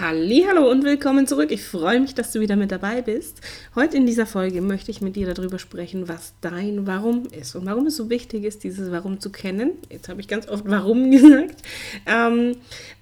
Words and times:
Hallo 0.00 0.68
und 0.68 0.82
willkommen 0.82 1.28
zurück. 1.28 1.52
Ich 1.52 1.62
freue 1.62 2.00
mich, 2.00 2.16
dass 2.16 2.32
du 2.32 2.40
wieder 2.40 2.56
mit 2.56 2.72
dabei 2.72 3.00
bist. 3.00 3.40
Heute 3.76 3.96
in 3.96 4.06
dieser 4.06 4.26
Folge 4.26 4.60
möchte 4.60 4.90
ich 4.90 5.00
mit 5.00 5.14
dir 5.14 5.32
darüber 5.32 5.60
sprechen, 5.60 6.08
was 6.08 6.34
dein 6.40 6.88
Warum 6.88 7.26
ist 7.26 7.54
und 7.54 7.64
warum 7.64 7.86
es 7.86 7.96
so 7.96 8.10
wichtig 8.10 8.42
ist, 8.42 8.64
dieses 8.64 8.90
Warum 8.90 9.20
zu 9.20 9.30
kennen. 9.30 9.70
Jetzt 9.90 10.08
habe 10.08 10.20
ich 10.20 10.26
ganz 10.26 10.48
oft 10.48 10.64
Warum 10.66 11.10
gesagt. 11.12 11.62
Ähm, 12.06 12.56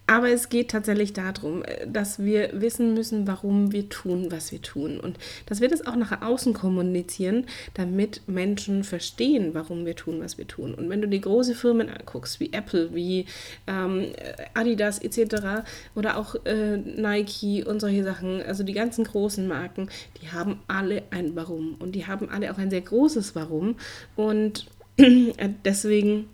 aber 0.06 0.30
es 0.30 0.48
geht 0.48 0.70
tatsächlich 0.70 1.12
darum, 1.12 1.62
äh, 1.62 1.86
dass 1.86 2.18
wir 2.18 2.50
wissen 2.60 2.94
müssen, 2.94 3.26
warum 3.26 3.72
wir 3.72 3.88
tun, 3.88 4.30
was 4.30 4.52
wir 4.52 4.60
tun. 4.60 4.98
Und 4.98 5.18
dass 5.46 5.60
wir 5.60 5.68
das 5.68 5.86
auch 5.86 5.96
nach 5.96 6.22
außen 6.22 6.52
kommunizieren, 6.52 7.46
damit 7.74 8.22
Menschen 8.26 8.84
verstehen, 8.84 9.54
warum 9.54 9.86
wir 9.86 9.96
tun, 9.96 10.20
was 10.20 10.38
wir 10.38 10.46
tun. 10.46 10.74
Und 10.74 10.90
wenn 10.90 11.00
du 11.00 11.08
die 11.08 11.20
große 11.20 11.54
Firmen 11.54 11.88
anguckst, 11.88 12.40
wie 12.40 12.52
Apple, 12.52 12.94
wie 12.94 13.26
ähm, 13.66 14.12
Adidas 14.54 14.98
etc. 14.98 15.64
oder 15.94 16.16
auch 16.16 16.34
äh, 16.44 16.76
Nike 16.76 17.64
und 17.64 17.80
solche 17.80 18.04
Sachen, 18.04 18.42
also 18.42 18.64
die 18.64 18.72
ganzen 18.72 19.04
großen 19.04 19.46
Marken, 19.46 19.88
die 20.20 20.30
haben 20.30 20.60
alle 20.66 21.04
ein 21.10 21.36
Warum. 21.36 21.76
Und 21.78 21.92
die 21.92 22.06
haben 22.06 22.28
alle 22.28 22.52
auch 22.52 22.58
ein 22.58 22.70
sehr 22.70 22.80
großes 22.80 23.34
Warum. 23.34 23.76
Und 24.16 24.66
deswegen 25.64 26.28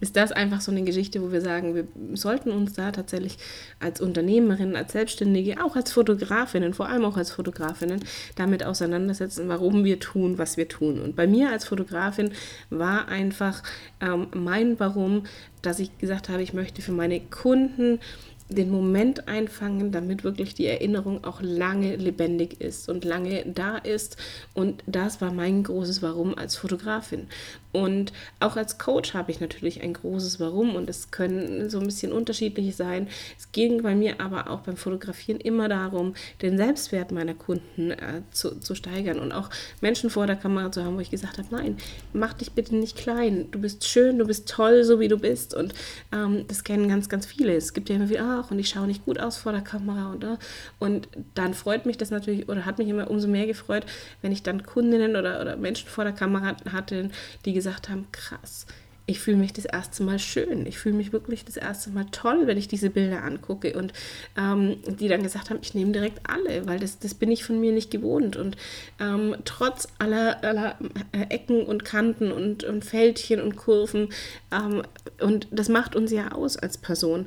ist 0.00 0.16
das 0.16 0.32
einfach 0.32 0.60
so 0.60 0.70
eine 0.70 0.82
Geschichte, 0.82 1.22
wo 1.22 1.32
wir 1.32 1.40
sagen, 1.40 1.74
wir 1.74 1.86
sollten 2.14 2.50
uns 2.50 2.74
da 2.74 2.92
tatsächlich 2.92 3.38
als 3.78 4.00
Unternehmerin, 4.00 4.76
als 4.76 4.92
Selbstständige, 4.92 5.64
auch 5.64 5.76
als 5.76 5.92
Fotografinnen, 5.92 6.74
vor 6.74 6.88
allem 6.88 7.04
auch 7.04 7.16
als 7.16 7.30
Fotografinnen, 7.30 8.00
damit 8.36 8.64
auseinandersetzen, 8.64 9.48
warum 9.48 9.84
wir 9.84 10.00
tun, 10.00 10.38
was 10.38 10.56
wir 10.56 10.68
tun. 10.68 11.00
Und 11.00 11.16
bei 11.16 11.26
mir 11.26 11.50
als 11.50 11.64
Fotografin 11.64 12.30
war 12.70 13.08
einfach 13.08 13.62
ähm, 14.00 14.28
mein 14.34 14.78
Warum, 14.78 15.24
dass 15.62 15.78
ich 15.78 15.96
gesagt 15.98 16.28
habe, 16.28 16.42
ich 16.42 16.54
möchte 16.54 16.82
für 16.82 16.92
meine 16.92 17.20
Kunden 17.20 17.98
den 18.50 18.70
Moment 18.70 19.28
einfangen, 19.28 19.92
damit 19.92 20.24
wirklich 20.24 20.54
die 20.54 20.66
Erinnerung 20.66 21.24
auch 21.24 21.40
lange 21.40 21.96
lebendig 21.96 22.60
ist 22.60 22.88
und 22.88 23.04
lange 23.04 23.44
da 23.46 23.78
ist. 23.78 24.16
Und 24.54 24.82
das 24.86 25.20
war 25.20 25.32
mein 25.32 25.62
großes 25.62 26.02
Warum 26.02 26.36
als 26.36 26.56
Fotografin. 26.56 27.28
Und 27.72 28.12
auch 28.40 28.56
als 28.56 28.78
Coach 28.78 29.14
habe 29.14 29.30
ich 29.30 29.40
natürlich 29.40 29.82
ein 29.82 29.92
großes 29.92 30.40
Warum 30.40 30.74
und 30.74 30.90
es 30.90 31.10
können 31.10 31.70
so 31.70 31.78
ein 31.78 31.86
bisschen 31.86 32.12
unterschiedlich 32.12 32.74
sein. 32.76 33.08
Es 33.38 33.52
ging 33.52 33.82
bei 33.82 33.94
mir 33.94 34.20
aber 34.20 34.50
auch 34.50 34.60
beim 34.60 34.76
Fotografieren 34.76 35.40
immer 35.40 35.68
darum, 35.68 36.14
den 36.42 36.56
Selbstwert 36.56 37.12
meiner 37.12 37.34
Kunden 37.34 37.92
äh, 37.92 38.22
zu, 38.32 38.58
zu 38.58 38.74
steigern 38.74 39.18
und 39.18 39.32
auch 39.32 39.50
Menschen 39.80 40.10
vor 40.10 40.26
der 40.26 40.36
Kamera 40.36 40.72
zu 40.72 40.84
haben, 40.84 40.96
wo 40.96 41.00
ich 41.00 41.10
gesagt 41.10 41.38
habe, 41.38 41.48
nein, 41.50 41.76
mach 42.12 42.32
dich 42.32 42.52
bitte 42.52 42.74
nicht 42.74 42.96
klein. 42.96 43.48
Du 43.50 43.60
bist 43.60 43.86
schön, 43.86 44.18
du 44.18 44.26
bist 44.26 44.48
toll, 44.48 44.82
so 44.84 44.98
wie 44.98 45.08
du 45.08 45.16
bist. 45.16 45.54
Und 45.54 45.72
ähm, 46.12 46.44
das 46.48 46.64
kennen 46.64 46.88
ganz, 46.88 47.08
ganz 47.08 47.26
viele. 47.26 47.54
Es 47.54 47.72
gibt 47.72 47.88
ja 47.88 47.96
immer 47.96 48.08
wieder, 48.08 48.42
ach, 48.44 48.50
und 48.50 48.58
ich 48.58 48.68
schaue 48.68 48.86
nicht 48.86 49.04
gut 49.04 49.20
aus 49.20 49.36
vor 49.36 49.52
der 49.52 49.62
Kamera. 49.62 50.10
Und, 50.10 50.24
äh, 50.24 50.36
und 50.78 51.08
dann 51.34 51.54
freut 51.54 51.86
mich 51.86 51.98
das 51.98 52.10
natürlich 52.10 52.48
oder 52.48 52.66
hat 52.66 52.78
mich 52.78 52.88
immer 52.88 53.10
umso 53.10 53.28
mehr 53.28 53.46
gefreut, 53.46 53.86
wenn 54.22 54.32
ich 54.32 54.42
dann 54.42 54.64
Kundinnen 54.64 55.14
oder, 55.16 55.40
oder 55.40 55.56
Menschen 55.56 55.88
vor 55.88 56.04
der 56.04 56.12
Kamera 56.12 56.56
hatte, 56.72 57.10
die 57.44 57.59
gesagt 57.60 57.88
haben, 57.88 58.06
krass, 58.10 58.66
ich 59.10 59.18
fühle 59.18 59.36
mich 59.36 59.52
das 59.52 59.64
erste 59.64 60.04
Mal 60.04 60.18
schön. 60.18 60.66
Ich 60.66 60.78
fühle 60.78 60.94
mich 60.94 61.12
wirklich 61.12 61.44
das 61.44 61.56
erste 61.56 61.90
Mal 61.90 62.06
toll, 62.12 62.46
wenn 62.46 62.56
ich 62.56 62.68
diese 62.68 62.90
Bilder 62.90 63.24
angucke. 63.24 63.76
Und 63.76 63.92
ähm, 64.38 64.76
die 64.86 65.08
dann 65.08 65.22
gesagt 65.22 65.50
haben, 65.50 65.58
ich 65.62 65.74
nehme 65.74 65.90
direkt 65.90 66.20
alle, 66.30 66.66
weil 66.66 66.78
das, 66.78 67.00
das 67.00 67.14
bin 67.14 67.32
ich 67.32 67.44
von 67.44 67.60
mir 67.60 67.72
nicht 67.72 67.90
gewohnt. 67.90 68.36
Und 68.36 68.56
ähm, 69.00 69.34
trotz 69.44 69.88
aller, 69.98 70.42
aller 70.44 70.78
äh, 71.10 71.22
Ecken 71.28 71.64
und 71.64 71.84
Kanten 71.84 72.30
und, 72.30 72.62
und 72.62 72.84
Fältchen 72.84 73.40
und 73.40 73.56
Kurven, 73.56 74.10
ähm, 74.52 74.82
und 75.20 75.48
das 75.50 75.68
macht 75.68 75.96
uns 75.96 76.12
ja 76.12 76.32
aus 76.32 76.56
als 76.56 76.78
Person. 76.78 77.26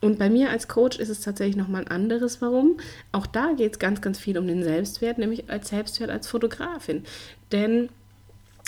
Und 0.00 0.18
bei 0.18 0.30
mir 0.30 0.50
als 0.50 0.68
Coach 0.68 0.98
ist 0.98 1.08
es 1.08 1.22
tatsächlich 1.22 1.56
nochmal 1.56 1.80
ein 1.82 1.88
anderes 1.88 2.42
Warum. 2.42 2.76
Auch 3.10 3.26
da 3.26 3.52
geht 3.56 3.72
es 3.72 3.78
ganz, 3.78 4.00
ganz 4.00 4.18
viel 4.18 4.38
um 4.38 4.46
den 4.46 4.62
Selbstwert, 4.62 5.18
nämlich 5.18 5.50
als 5.50 5.70
Selbstwert 5.70 6.10
als 6.10 6.28
Fotografin. 6.28 7.04
Denn 7.50 7.88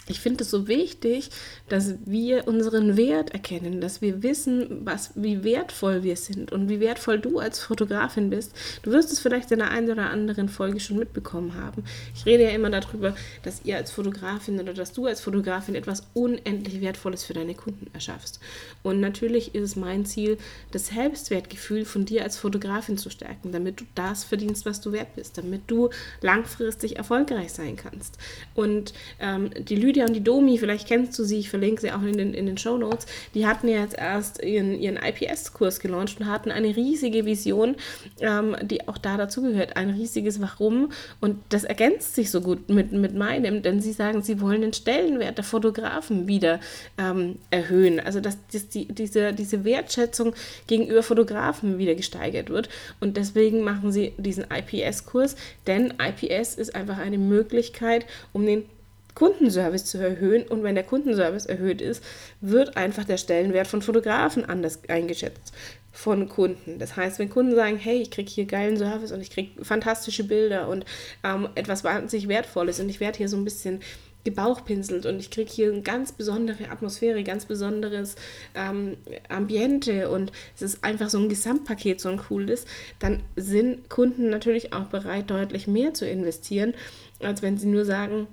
ich 0.09 0.21
finde 0.21 0.45
es 0.45 0.51
so 0.51 0.69
wichtig, 0.69 1.31
dass 1.69 1.95
wir 2.05 2.47
unseren 2.47 2.97
Wert 2.97 3.31
erkennen, 3.31 3.81
dass 3.81 4.01
wir 4.01 4.23
wissen, 4.23 4.85
was, 4.85 5.11
wie 5.17 5.43
wertvoll 5.43 6.03
wir 6.05 6.17
sind 6.17 6.53
und 6.53 6.69
wie 6.69 6.79
wertvoll 6.79 7.19
du 7.19 7.41
als 7.41 7.59
Fotografin 7.59 8.31
bist. 8.31 8.53
Du 8.83 8.93
wirst 8.93 9.13
es 9.13 9.19
vielleicht 9.19 9.51
in 9.51 9.59
der 9.59 9.71
einen 9.71 9.91
oder 9.91 10.11
anderen 10.11 10.49
Folge 10.49 10.79
schon 10.79 10.99
mitbekommen 10.99 11.55
haben. 11.55 11.83
Ich 12.15 12.25
rede 12.25 12.45
ja 12.45 12.51
immer 12.51 12.71
darüber, 12.71 13.15
dass 13.43 13.65
ihr 13.65 13.77
als 13.77 13.91
Fotografin 13.91 14.61
oder 14.61 14.75
dass 14.75 14.93
du 14.93 15.07
als 15.07 15.21
Fotografin 15.21 15.75
etwas 15.75 16.07
unendlich 16.15 16.81
Wertvolles 16.81 17.25
für 17.25 17.35
deine 17.35 17.55
Kunden 17.55 17.91
erschaffst. 17.93 18.39
Und 18.85 19.01
natürlich 19.01 19.55
ist 19.55 19.63
es 19.63 19.77
mein 19.77 20.07
Ziel, 20.07 20.39
das 20.71 20.87
Selbstwertgefühl 20.87 21.85
von 21.85 22.05
dir 22.05 22.23
als 22.23 22.39
Fotografin 22.39 22.97
zu 22.97 23.11
stärken, 23.11 23.51
damit 23.51 23.81
du 23.81 23.85
das 23.97 24.23
verdienst, 24.23 24.67
was 24.67 24.81
du 24.81 24.93
wert 24.93 25.17
bist, 25.17 25.37
damit 25.37 25.63
du 25.67 25.91
langfristig 26.21 26.97
erfolgreich 26.97 27.53
sein 27.53 27.75
kannst. 27.75 28.19
Und 28.55 28.95
ähm, 29.19 29.51
die 29.59 29.77
Lydia 29.77 29.96
Lydia 29.97 30.07
und 30.07 30.13
die 30.13 30.23
Domi, 30.23 30.59
vielleicht 30.59 30.87
kennst 30.87 31.19
du 31.19 31.25
sie, 31.25 31.39
ich 31.39 31.49
verlinke 31.49 31.81
sie 31.81 31.91
auch 31.91 32.03
in 32.03 32.19
den, 32.19 32.35
in 32.35 32.45
den 32.45 32.59
Show 32.59 32.77
Notes, 32.77 33.07
die 33.35 33.47
hatten 33.47 33.67
ja 33.67 33.81
jetzt 33.81 33.97
erst 33.97 34.43
ihren, 34.43 34.79
ihren 34.79 34.97
IPS-Kurs 34.97 35.81
gelauncht 35.81 36.21
und 36.21 36.27
hatten 36.27 36.51
eine 36.51 36.77
riesige 36.77 37.25
Vision, 37.25 37.77
ähm, 38.21 38.57
die 38.63 38.87
auch 38.89 38.99
da 38.99 39.17
dazugehört, 39.17 39.77
ein 39.77 39.91
riesiges 39.91 40.41
Warum. 40.41 40.93
Und 41.21 41.39
das 41.49 41.65
ergänzt 41.65 42.15
sich 42.15 42.31
so 42.31 42.43
gut 42.43 42.69
mit, 42.69 42.93
mit 42.93 43.15
meinem, 43.15 43.63
denn 43.63 43.81
sie 43.81 43.93
sagen, 43.93 44.23
sie 44.23 44.41
wollen 44.41 44.61
den 44.61 44.75
Stellenwert 44.75 45.39
der 45.39 45.45
Fotografen 45.45 46.29
wieder 46.29 46.61
ähm, 46.99 47.37
erhöhen. 47.51 47.99
Also, 47.99 48.21
dass, 48.21 48.37
dass 48.53 48.69
die, 48.69 48.87
diese, 48.87 49.33
diese 49.33 49.65
Wertschätzung 49.65 50.35
gegenüber 50.67 51.03
Fotografen 51.03 51.79
wieder 51.79 51.95
gesteigert 51.95 52.51
wird. 52.51 52.69
Und 53.01 53.17
deswegen 53.17 53.63
machen 53.63 53.93
sie 53.93 54.13
diesen 54.19 54.45
IPS-Kurs, 54.51 55.37
denn 55.67 55.95
IPS 55.99 56.55
ist 56.55 56.75
einfach 56.75 56.99
eine 56.99 57.19
Möglichkeit, 57.19 58.05
um 58.35 58.45
den 58.45 58.65
Kundenservice 59.17 59.87
zu 59.87 59.99
erhöhen. 59.99 60.45
Und 60.45 60.63
wenn 60.63 60.77
der 60.77 60.85
Kundenservice 60.85 61.47
erhöht 61.47 61.81
ist, 61.81 62.05
wird 62.41 62.77
einfach 62.77 63.03
der 63.03 63.17
Stellenwert 63.17 63.67
von 63.67 63.83
Fotografen 63.83 64.45
anders 64.45 64.79
eingeschätzt 64.87 65.53
von 65.91 66.29
Kunden. 66.29 66.79
Das 66.79 66.95
heißt, 66.95 67.19
wenn 67.19 67.31
Kunden 67.31 67.55
sagen, 67.57 67.79
hey, 67.79 67.97
ich 67.97 68.11
kriege 68.11 68.31
hier 68.31 68.45
geilen 68.45 68.77
Service 68.77 69.13
und 69.13 69.23
ich 69.23 69.31
kriege 69.31 69.65
fantastische 69.65 70.25
Bilder 70.25 70.69
und 70.69 70.85
ähm, 71.25 71.49
etwas 71.55 71.85
wahnsinnig 71.85 72.29
Wertvolles 72.29 72.79
und 72.81 72.91
ich 72.91 73.01
werde 73.01 73.17
hier 73.17 73.31
so 73.31 73.37
ein 73.39 73.45
bisschen 73.45 73.81
gebauchpinselt 74.23 75.07
und 75.07 75.21
ich 75.21 75.31
kriege 75.31 75.51
hier 75.51 75.73
eine 75.73 75.81
ganz 75.81 76.13
besondere 76.13 76.69
Atmosphäre, 76.71 77.23
ganz 77.23 77.47
besonderes 77.47 78.17
ähm, 78.55 78.99
Ambiente 79.29 80.11
und 80.11 80.33
es 80.55 80.63
ist 80.63 80.85
einfach 80.85 81.09
so 81.09 81.19
ein 81.19 81.31
Gesamtpaket, 81.31 82.01
so 82.01 82.11
ein 82.11 82.19
cooles, 82.19 82.67
dann 82.99 83.23
sind 83.37 83.89
Kunden 83.89 84.29
natürlich 84.29 84.75
auch 84.75 84.87
bereit, 84.87 85.31
deutlich 85.31 85.67
mehr 85.67 85.95
zu 85.95 86.07
investieren, 86.07 86.75
als 87.21 87.41
wenn 87.41 87.57
sie 87.57 87.69
nur 87.69 87.87
sagen, 87.87 88.27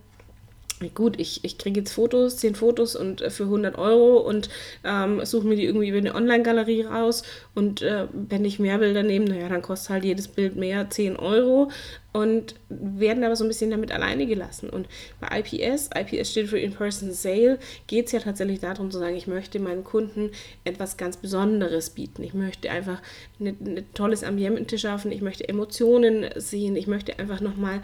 gut, 0.90 1.20
ich, 1.20 1.44
ich 1.44 1.58
kriege 1.58 1.82
jetzt 1.82 1.94
Fotos, 1.94 2.38
10 2.38 2.56
Fotos 2.56 2.96
und 2.96 3.22
äh, 3.22 3.30
für 3.30 3.44
100 3.44 3.78
Euro 3.78 4.18
und 4.18 4.50
ähm, 4.84 5.26
suche 5.26 5.48
mir 5.48 5.56
die 5.56 5.66
irgendwie 5.66 5.90
über 5.90 5.98
eine 5.98 6.16
Online-Galerie 6.16 6.84
raus 6.84 7.24
und 7.56 7.82
äh, 7.82 8.08
wenn 8.12 8.46
ich 8.46 8.60
mehr 8.60 8.78
Bilder 8.78 9.04
nehme, 9.04 9.26
naja, 9.26 9.50
dann 9.50 9.62
kostet 9.62 9.90
halt 9.90 10.06
jedes 10.06 10.28
Bild 10.28 10.56
mehr 10.56 10.90
10 10.90 11.18
Euro 11.18 11.70
und 12.14 12.56
werden 12.70 13.24
aber 13.24 13.36
so 13.36 13.44
ein 13.44 13.48
bisschen 13.48 13.72
damit 13.72 13.92
alleine 13.92 14.28
gelassen. 14.28 14.70
Und 14.70 14.88
bei 15.20 15.40
IPS, 15.40 15.90
IPS 15.96 16.32
steht 16.32 16.48
für 16.48 16.60
In-Person 16.60 17.12
Sale, 17.12 17.58
geht 17.88 18.06
es 18.06 18.12
ja 18.12 18.20
tatsächlich 18.20 18.60
darum 18.60 18.92
zu 18.92 19.00
sagen, 19.00 19.16
ich 19.16 19.26
möchte 19.26 19.60
meinen 19.60 19.84
Kunden 19.84 20.30
etwas 20.64 20.96
ganz 20.96 21.18
Besonderes 21.18 21.90
bieten. 21.90 22.22
Ich 22.24 22.36
möchte 22.36 22.70
einfach 22.70 23.02
ein 23.40 23.86
tolles 23.96 24.24
Ambiente 24.24 24.78
schaffen, 24.78 25.12
ich 25.12 25.22
möchte 25.22 25.50
Emotionen 25.50 26.30
sehen, 26.36 26.76
ich 26.76 26.86
möchte 26.86 27.18
einfach 27.18 27.42
nochmal 27.42 27.82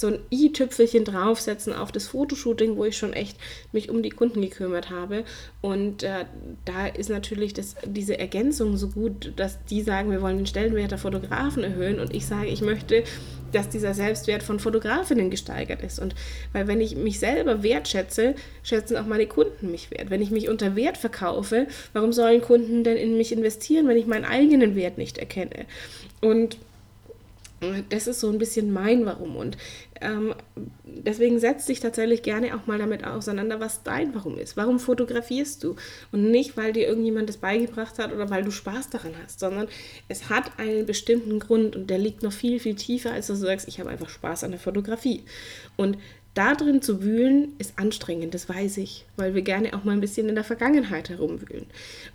so 0.00 0.08
ein 0.08 0.18
i-Tüpfelchen 0.30 1.04
draufsetzen 1.04 1.72
auf 1.72 1.92
das 1.92 2.06
Fotoshooting, 2.06 2.76
wo 2.76 2.84
ich 2.84 2.96
schon 2.96 3.12
echt 3.12 3.36
mich 3.72 3.90
um 3.90 4.02
die 4.02 4.10
Kunden 4.10 4.40
gekümmert 4.42 4.90
habe. 4.90 5.24
Und 5.60 6.02
äh, 6.02 6.24
da 6.64 6.86
ist 6.86 7.10
natürlich 7.10 7.54
das, 7.54 7.76
diese 7.86 8.18
Ergänzung 8.18 8.76
so 8.76 8.88
gut, 8.88 9.32
dass 9.36 9.64
die 9.66 9.82
sagen, 9.82 10.10
wir 10.10 10.22
wollen 10.22 10.38
den 10.38 10.46
Stellenwert 10.46 10.90
der 10.90 10.98
Fotografen 10.98 11.62
erhöhen 11.62 12.00
und 12.00 12.14
ich 12.14 12.26
sage, 12.26 12.48
ich 12.48 12.60
möchte, 12.60 13.04
dass 13.52 13.68
dieser 13.68 13.94
Selbstwert 13.94 14.42
von 14.42 14.58
Fotografinnen 14.58 15.30
gesteigert 15.30 15.82
ist. 15.82 15.98
Und 15.98 16.14
weil 16.52 16.66
wenn 16.66 16.80
ich 16.80 16.96
mich 16.96 17.18
selber 17.20 17.62
wertschätze, 17.62 18.34
schätzen 18.62 18.96
auch 18.96 19.06
meine 19.06 19.26
Kunden 19.26 19.70
mich 19.70 19.90
wert. 19.90 20.10
Wenn 20.10 20.22
ich 20.22 20.30
mich 20.30 20.48
unter 20.48 20.76
Wert 20.76 20.96
verkaufe, 20.96 21.66
warum 21.92 22.12
sollen 22.12 22.40
Kunden 22.40 22.84
denn 22.84 22.96
in 22.96 23.16
mich 23.16 23.32
investieren, 23.32 23.88
wenn 23.88 23.96
ich 23.96 24.06
meinen 24.06 24.24
eigenen 24.24 24.74
Wert 24.74 24.98
nicht 24.98 25.18
erkenne? 25.18 25.66
Und 26.20 26.58
das 27.88 28.06
ist 28.06 28.20
so 28.20 28.30
ein 28.30 28.38
bisschen 28.38 28.72
mein 28.72 29.06
Warum. 29.06 29.36
Und 29.36 29.56
ähm, 30.00 30.34
deswegen 30.84 31.38
setz 31.38 31.66
dich 31.66 31.80
tatsächlich 31.80 32.22
gerne 32.22 32.56
auch 32.56 32.66
mal 32.66 32.78
damit 32.78 33.04
auseinander, 33.04 33.60
was 33.60 33.82
dein 33.82 34.14
Warum 34.14 34.38
ist. 34.38 34.56
Warum 34.56 34.78
fotografierst 34.78 35.62
du? 35.64 35.76
Und 36.12 36.30
nicht, 36.30 36.56
weil 36.56 36.72
dir 36.72 36.86
irgendjemand 36.86 37.28
das 37.28 37.36
beigebracht 37.36 37.98
hat 37.98 38.12
oder 38.12 38.30
weil 38.30 38.44
du 38.44 38.50
Spaß 38.50 38.90
daran 38.90 39.14
hast, 39.22 39.40
sondern 39.40 39.68
es 40.08 40.28
hat 40.28 40.58
einen 40.58 40.86
bestimmten 40.86 41.38
Grund 41.38 41.76
und 41.76 41.90
der 41.90 41.98
liegt 41.98 42.22
noch 42.22 42.32
viel, 42.32 42.60
viel 42.60 42.74
tiefer, 42.74 43.12
als 43.12 43.28
dass 43.28 43.40
du 43.40 43.46
sagst, 43.46 43.68
ich 43.68 43.80
habe 43.80 43.90
einfach 43.90 44.08
Spaß 44.08 44.44
an 44.44 44.50
der 44.50 44.60
Fotografie. 44.60 45.22
Und 45.76 45.98
da 46.34 46.54
drin 46.54 46.82
zu 46.82 47.02
wühlen, 47.02 47.54
ist 47.58 47.78
anstrengend, 47.78 48.34
das 48.34 48.48
weiß 48.48 48.78
ich, 48.78 49.06
weil 49.16 49.34
wir 49.34 49.42
gerne 49.42 49.72
auch 49.74 49.84
mal 49.84 49.92
ein 49.92 50.00
bisschen 50.00 50.28
in 50.28 50.34
der 50.34 50.44
Vergangenheit 50.44 51.08
herumwühlen. 51.08 51.66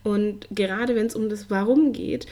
Und 0.03 0.47
gerade 0.51 0.95
wenn 0.95 1.07
es 1.07 1.15
um 1.15 1.29
das 1.29 1.49
Warum 1.49 1.93
geht, 1.93 2.27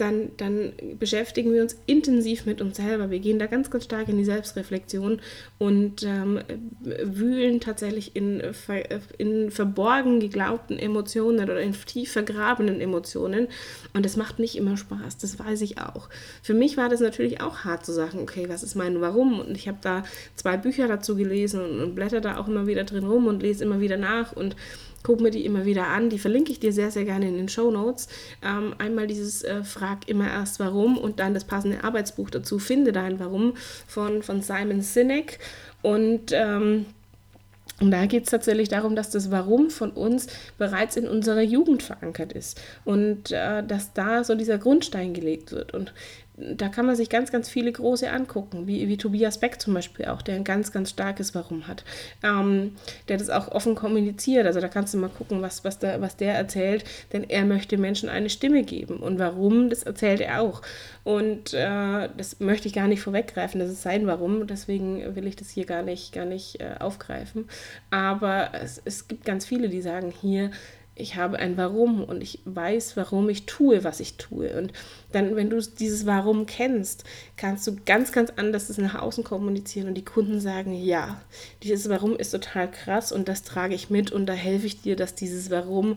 dann, 0.00 0.30
dann 0.36 0.72
beschäftigen 0.98 1.52
wir 1.52 1.62
uns 1.62 1.76
intensiv 1.86 2.46
mit 2.46 2.60
uns 2.60 2.76
selber. 2.76 3.10
Wir 3.10 3.18
gehen 3.18 3.38
da 3.38 3.46
ganz, 3.46 3.70
ganz 3.70 3.84
stark 3.84 4.08
in 4.08 4.16
die 4.16 4.24
Selbstreflexion 4.24 5.20
und 5.58 6.02
ähm, 6.02 6.40
wühlen 6.80 7.60
tatsächlich 7.60 8.16
in, 8.16 8.42
in 9.18 9.50
verborgen 9.50 10.20
geglaubten 10.20 10.78
Emotionen 10.78 11.44
oder 11.44 11.60
in 11.60 11.72
tief 11.72 12.12
vergrabenen 12.12 12.80
Emotionen. 12.80 13.48
Und 13.92 14.04
das 14.04 14.16
macht 14.16 14.38
nicht 14.38 14.56
immer 14.56 14.76
Spaß, 14.76 15.18
das 15.18 15.38
weiß 15.38 15.60
ich 15.62 15.78
auch. 15.78 16.08
Für 16.42 16.54
mich 16.54 16.76
war 16.76 16.88
das 16.88 17.00
natürlich 17.00 17.40
auch 17.40 17.64
hart 17.64 17.84
zu 17.84 17.92
sagen, 17.92 18.20
okay, 18.20 18.46
was 18.48 18.62
ist 18.62 18.74
mein 18.74 19.00
Warum? 19.00 19.40
Und 19.40 19.56
ich 19.56 19.68
habe 19.68 19.78
da 19.80 20.04
zwei 20.36 20.56
Bücher 20.56 20.88
dazu 20.88 21.16
gelesen 21.16 21.60
und, 21.60 21.80
und 21.80 21.94
blätter 21.94 22.20
da 22.20 22.38
auch 22.38 22.48
immer 22.48 22.66
wieder 22.66 22.84
drin 22.84 23.04
rum 23.04 23.26
und 23.26 23.42
lese 23.42 23.64
immer 23.64 23.80
wieder 23.80 23.96
nach 23.96 24.32
und 24.32 24.56
guck 25.02 25.20
mir 25.20 25.30
die 25.30 25.44
immer 25.44 25.64
wieder 25.64 25.88
an. 25.88 26.10
Die 26.10 26.18
verlinke 26.18 26.52
ich 26.52 26.60
dir 26.60 26.72
sehr, 26.72 26.90
sehr 26.90 27.04
gerne 27.04 27.28
in 27.28 27.36
den 27.36 27.48
Show 27.48 27.70
Notes. 27.70 28.08
Ähm, 28.42 28.74
einmal 28.78 29.06
dieses 29.06 29.42
äh, 29.42 29.62
Frag 29.64 30.08
immer 30.08 30.28
erst 30.28 30.60
warum 30.60 30.98
und 30.98 31.20
dann 31.20 31.34
das 31.34 31.44
passende 31.44 31.84
Arbeitsbuch 31.84 32.30
dazu, 32.30 32.58
Finde 32.58 32.92
dein 32.92 33.18
Warum 33.18 33.54
von, 33.86 34.22
von 34.22 34.42
Simon 34.42 34.82
Sinek. 34.82 35.38
Und 35.82 36.32
ähm, 36.32 36.86
und 37.80 37.92
da 37.92 38.04
geht 38.04 38.24
es 38.24 38.30
tatsächlich 38.30 38.68
darum, 38.68 38.94
dass 38.94 39.08
das 39.08 39.30
Warum 39.30 39.70
von 39.70 39.90
uns 39.90 40.26
bereits 40.58 40.96
in 40.96 41.08
unserer 41.08 41.40
Jugend 41.40 41.82
verankert 41.82 42.32
ist 42.34 42.60
und 42.84 43.32
äh, 43.32 43.64
dass 43.66 43.94
da 43.94 44.22
so 44.22 44.34
dieser 44.34 44.58
Grundstein 44.58 45.14
gelegt 45.14 45.50
wird. 45.50 45.72
Und 45.72 45.94
da 46.54 46.68
kann 46.68 46.86
man 46.86 46.96
sich 46.96 47.08
ganz, 47.08 47.30
ganz 47.30 47.48
viele 47.48 47.70
große 47.70 48.10
angucken, 48.10 48.66
wie, 48.66 48.88
wie 48.88 48.96
Tobias 48.96 49.38
Beck 49.38 49.60
zum 49.60 49.74
Beispiel 49.74 50.06
auch, 50.06 50.22
der 50.22 50.36
ein 50.36 50.44
ganz, 50.44 50.72
ganz 50.72 50.90
starkes 50.90 51.34
Warum 51.34 51.66
hat, 51.66 51.84
ähm, 52.22 52.76
der 53.08 53.18
das 53.18 53.30
auch 53.30 53.48
offen 53.48 53.74
kommuniziert. 53.74 54.46
Also 54.46 54.60
da 54.60 54.68
kannst 54.68 54.94
du 54.94 54.98
mal 54.98 55.08
gucken, 55.08 55.42
was, 55.42 55.64
was, 55.64 55.78
der, 55.78 56.00
was 56.00 56.16
der 56.16 56.34
erzählt, 56.34 56.84
denn 57.12 57.24
er 57.28 57.44
möchte 57.44 57.76
Menschen 57.78 58.08
eine 58.08 58.30
Stimme 58.30 58.62
geben. 58.62 58.98
Und 58.98 59.18
warum, 59.18 59.70
das 59.70 59.82
erzählt 59.82 60.20
er 60.20 60.42
auch. 60.42 60.62
Und 61.04 61.54
äh, 61.54 62.08
das 62.16 62.40
möchte 62.40 62.68
ich 62.68 62.74
gar 62.74 62.88
nicht 62.88 63.02
vorweggreifen, 63.02 63.60
das 63.60 63.70
ist 63.70 63.82
sein 63.82 64.06
Warum, 64.06 64.46
deswegen 64.46 65.14
will 65.16 65.26
ich 65.26 65.36
das 65.36 65.50
hier 65.50 65.66
gar 65.66 65.82
nicht, 65.82 66.12
gar 66.12 66.24
nicht 66.26 66.60
äh, 66.60 66.74
aufgreifen. 66.78 67.48
Aber 67.90 68.50
es, 68.54 68.80
es 68.84 69.08
gibt 69.08 69.24
ganz 69.24 69.46
viele, 69.46 69.68
die 69.68 69.82
sagen, 69.82 70.12
hier, 70.20 70.50
ich 71.00 71.16
habe 71.16 71.38
ein 71.38 71.56
Warum 71.56 72.04
und 72.04 72.22
ich 72.22 72.40
weiß, 72.44 72.96
warum 72.96 73.28
ich 73.28 73.46
tue, 73.46 73.84
was 73.84 74.00
ich 74.00 74.14
tue. 74.14 74.56
Und 74.56 74.72
dann, 75.12 75.36
wenn 75.36 75.50
du 75.50 75.60
dieses 75.60 76.06
Warum 76.06 76.46
kennst, 76.46 77.04
kannst 77.36 77.66
du 77.66 77.76
ganz, 77.86 78.12
ganz 78.12 78.30
anders 78.36 78.68
das 78.68 78.78
nach 78.78 79.00
außen 79.00 79.24
kommunizieren 79.24 79.88
und 79.88 79.94
die 79.94 80.04
Kunden 80.04 80.40
sagen, 80.40 80.72
ja, 80.72 81.20
dieses 81.62 81.88
Warum 81.88 82.16
ist 82.16 82.30
total 82.30 82.70
krass 82.70 83.12
und 83.12 83.28
das 83.28 83.42
trage 83.42 83.74
ich 83.74 83.90
mit 83.90 84.12
und 84.12 84.26
da 84.26 84.32
helfe 84.32 84.66
ich 84.66 84.82
dir, 84.82 84.96
dass 84.96 85.14
dieses 85.14 85.50
Warum 85.50 85.96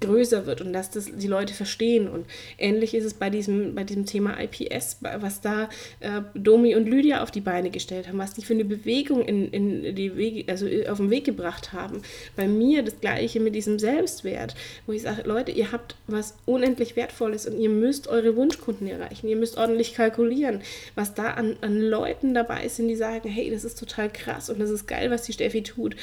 größer 0.00 0.46
wird 0.46 0.60
und 0.60 0.72
dass 0.72 0.90
das 0.90 1.06
die 1.12 1.26
Leute 1.26 1.54
verstehen. 1.54 2.08
Und 2.08 2.26
ähnlich 2.58 2.94
ist 2.94 3.04
es 3.04 3.14
bei 3.14 3.30
diesem, 3.30 3.74
bei 3.74 3.84
diesem 3.84 4.06
Thema 4.06 4.36
IPS, 4.40 4.98
was 5.18 5.40
da 5.40 5.68
äh, 6.00 6.22
Domi 6.34 6.74
und 6.76 6.88
Lydia 6.88 7.22
auf 7.22 7.30
die 7.30 7.40
Beine 7.40 7.70
gestellt 7.70 8.08
haben, 8.08 8.18
was 8.18 8.34
die 8.34 8.42
für 8.42 8.54
eine 8.54 8.64
Bewegung 8.64 9.24
in, 9.24 9.50
in 9.50 9.94
die 9.94 10.16
Wege, 10.16 10.50
also 10.50 10.66
auf 10.88 10.98
den 10.98 11.10
Weg 11.10 11.24
gebracht 11.24 11.72
haben. 11.72 12.02
Bei 12.36 12.46
mir 12.46 12.82
das 12.82 13.00
gleiche 13.00 13.40
mit 13.40 13.54
diesem 13.54 13.78
Selbstwert, 13.78 14.54
wo 14.86 14.92
ich 14.92 15.02
sage, 15.02 15.22
Leute, 15.24 15.52
ihr 15.52 15.72
habt 15.72 15.96
was 16.06 16.36
unendlich 16.46 16.96
Wertvolles 16.96 17.46
und 17.46 17.58
ihr 17.58 17.70
müsst 17.70 18.08
eure 18.08 18.36
Wunschkunden 18.36 18.86
erreichen. 18.86 19.28
Ihr 19.28 19.36
müsst 19.36 19.56
ordentlich 19.56 19.94
kalkulieren, 19.94 20.60
was 20.94 21.14
da 21.14 21.32
an, 21.32 21.56
an 21.60 21.80
Leuten 21.80 22.34
dabei 22.34 22.68
sind, 22.68 22.88
die 22.88 22.96
sagen, 22.96 23.28
hey, 23.28 23.50
das 23.50 23.64
ist 23.64 23.78
total 23.78 24.10
krass 24.10 24.50
und 24.50 24.60
das 24.60 24.70
ist 24.70 24.86
geil, 24.86 25.10
was 25.10 25.22
die 25.22 25.32
Steffi 25.32 25.62
tut. 25.62 25.96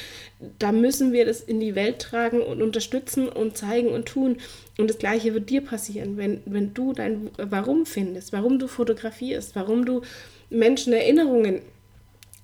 Da 0.58 0.72
müssen 0.72 1.12
wir 1.12 1.24
das 1.24 1.40
in 1.40 1.60
die 1.60 1.74
Welt 1.74 2.00
tragen 2.00 2.42
und 2.42 2.62
unterstützen 2.62 3.28
und 3.28 3.56
zeigen 3.62 3.88
und 3.88 4.06
tun. 4.06 4.36
Und 4.78 4.88
das 4.90 4.98
Gleiche 4.98 5.34
wird 5.34 5.50
dir 5.50 5.62
passieren, 5.62 6.16
wenn, 6.16 6.40
wenn 6.44 6.74
du 6.74 6.92
dein 6.92 7.30
Warum 7.36 7.86
findest, 7.86 8.32
warum 8.32 8.58
du 8.58 8.66
fotografierst, 8.66 9.54
warum 9.56 9.84
du 9.84 10.02
Menschen 10.50 10.92
Erinnerungen 10.92 11.60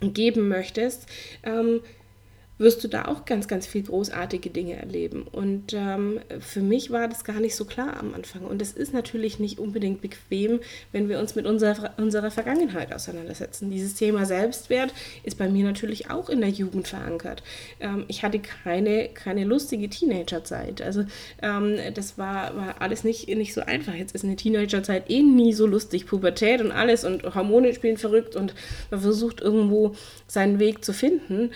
geben 0.00 0.48
möchtest. 0.48 1.06
Ähm, 1.42 1.80
wirst 2.58 2.82
du 2.82 2.88
da 2.88 3.04
auch 3.06 3.24
ganz, 3.24 3.46
ganz 3.48 3.66
viel 3.66 3.84
großartige 3.84 4.50
Dinge 4.50 4.76
erleben. 4.76 5.22
Und 5.30 5.72
ähm, 5.72 6.20
für 6.40 6.60
mich 6.60 6.90
war 6.90 7.08
das 7.08 7.24
gar 7.24 7.40
nicht 7.40 7.54
so 7.54 7.64
klar 7.64 7.96
am 7.98 8.14
Anfang. 8.14 8.42
Und 8.42 8.60
es 8.60 8.72
ist 8.72 8.92
natürlich 8.92 9.38
nicht 9.38 9.58
unbedingt 9.58 10.00
bequem, 10.00 10.60
wenn 10.92 11.08
wir 11.08 11.20
uns 11.20 11.36
mit 11.36 11.46
unserer, 11.46 11.94
unserer 11.98 12.30
Vergangenheit 12.30 12.92
auseinandersetzen. 12.92 13.70
Dieses 13.70 13.94
Thema 13.94 14.26
Selbstwert 14.26 14.92
ist 15.22 15.38
bei 15.38 15.48
mir 15.48 15.64
natürlich 15.64 16.10
auch 16.10 16.28
in 16.28 16.40
der 16.40 16.50
Jugend 16.50 16.88
verankert. 16.88 17.42
Ähm, 17.80 18.04
ich 18.08 18.24
hatte 18.24 18.40
keine, 18.40 19.08
keine 19.08 19.44
lustige 19.44 19.88
Teenagerzeit. 19.88 20.82
Also 20.82 21.04
ähm, 21.42 21.76
das 21.94 22.18
war, 22.18 22.56
war 22.56 22.80
alles 22.80 23.04
nicht, 23.04 23.28
nicht 23.28 23.54
so 23.54 23.60
einfach. 23.60 23.94
Jetzt 23.94 24.14
ist 24.14 24.24
eine 24.24 24.36
Teenagerzeit 24.36 25.08
eh 25.10 25.22
nie 25.22 25.52
so 25.52 25.66
lustig. 25.66 26.06
Pubertät 26.06 26.60
und 26.60 26.72
alles 26.72 27.04
und 27.04 27.22
Hormone 27.34 27.72
spielen 27.72 27.98
verrückt 27.98 28.34
und 28.34 28.54
man 28.90 29.00
versucht 29.00 29.40
irgendwo 29.40 29.94
seinen 30.26 30.58
Weg 30.58 30.84
zu 30.84 30.92
finden. 30.92 31.50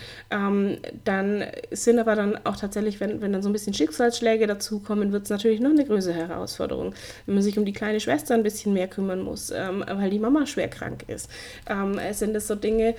Dann 1.04 1.44
sind 1.70 1.98
aber 1.98 2.14
dann 2.14 2.38
auch 2.44 2.56
tatsächlich, 2.56 3.00
wenn, 3.00 3.20
wenn 3.20 3.32
dann 3.32 3.42
so 3.42 3.48
ein 3.48 3.52
bisschen 3.52 3.74
Schicksalsschläge 3.74 4.46
dazukommen, 4.46 5.12
wird 5.12 5.24
es 5.24 5.30
natürlich 5.30 5.60
noch 5.60 5.70
eine 5.70 5.84
größere 5.84 6.14
Herausforderung. 6.14 6.94
Wenn 7.26 7.34
man 7.34 7.42
sich 7.42 7.58
um 7.58 7.64
die 7.64 7.72
kleine 7.72 8.00
Schwester 8.00 8.34
ein 8.34 8.42
bisschen 8.42 8.72
mehr 8.72 8.88
kümmern 8.88 9.22
muss, 9.22 9.50
ähm, 9.50 9.84
weil 9.86 10.10
die 10.10 10.18
Mama 10.18 10.46
schwer 10.46 10.68
krank 10.68 11.04
ist. 11.08 11.28
Ähm, 11.68 11.98
sind 12.12 12.34
das 12.34 12.46
so 12.46 12.54
Dinge, 12.54 12.94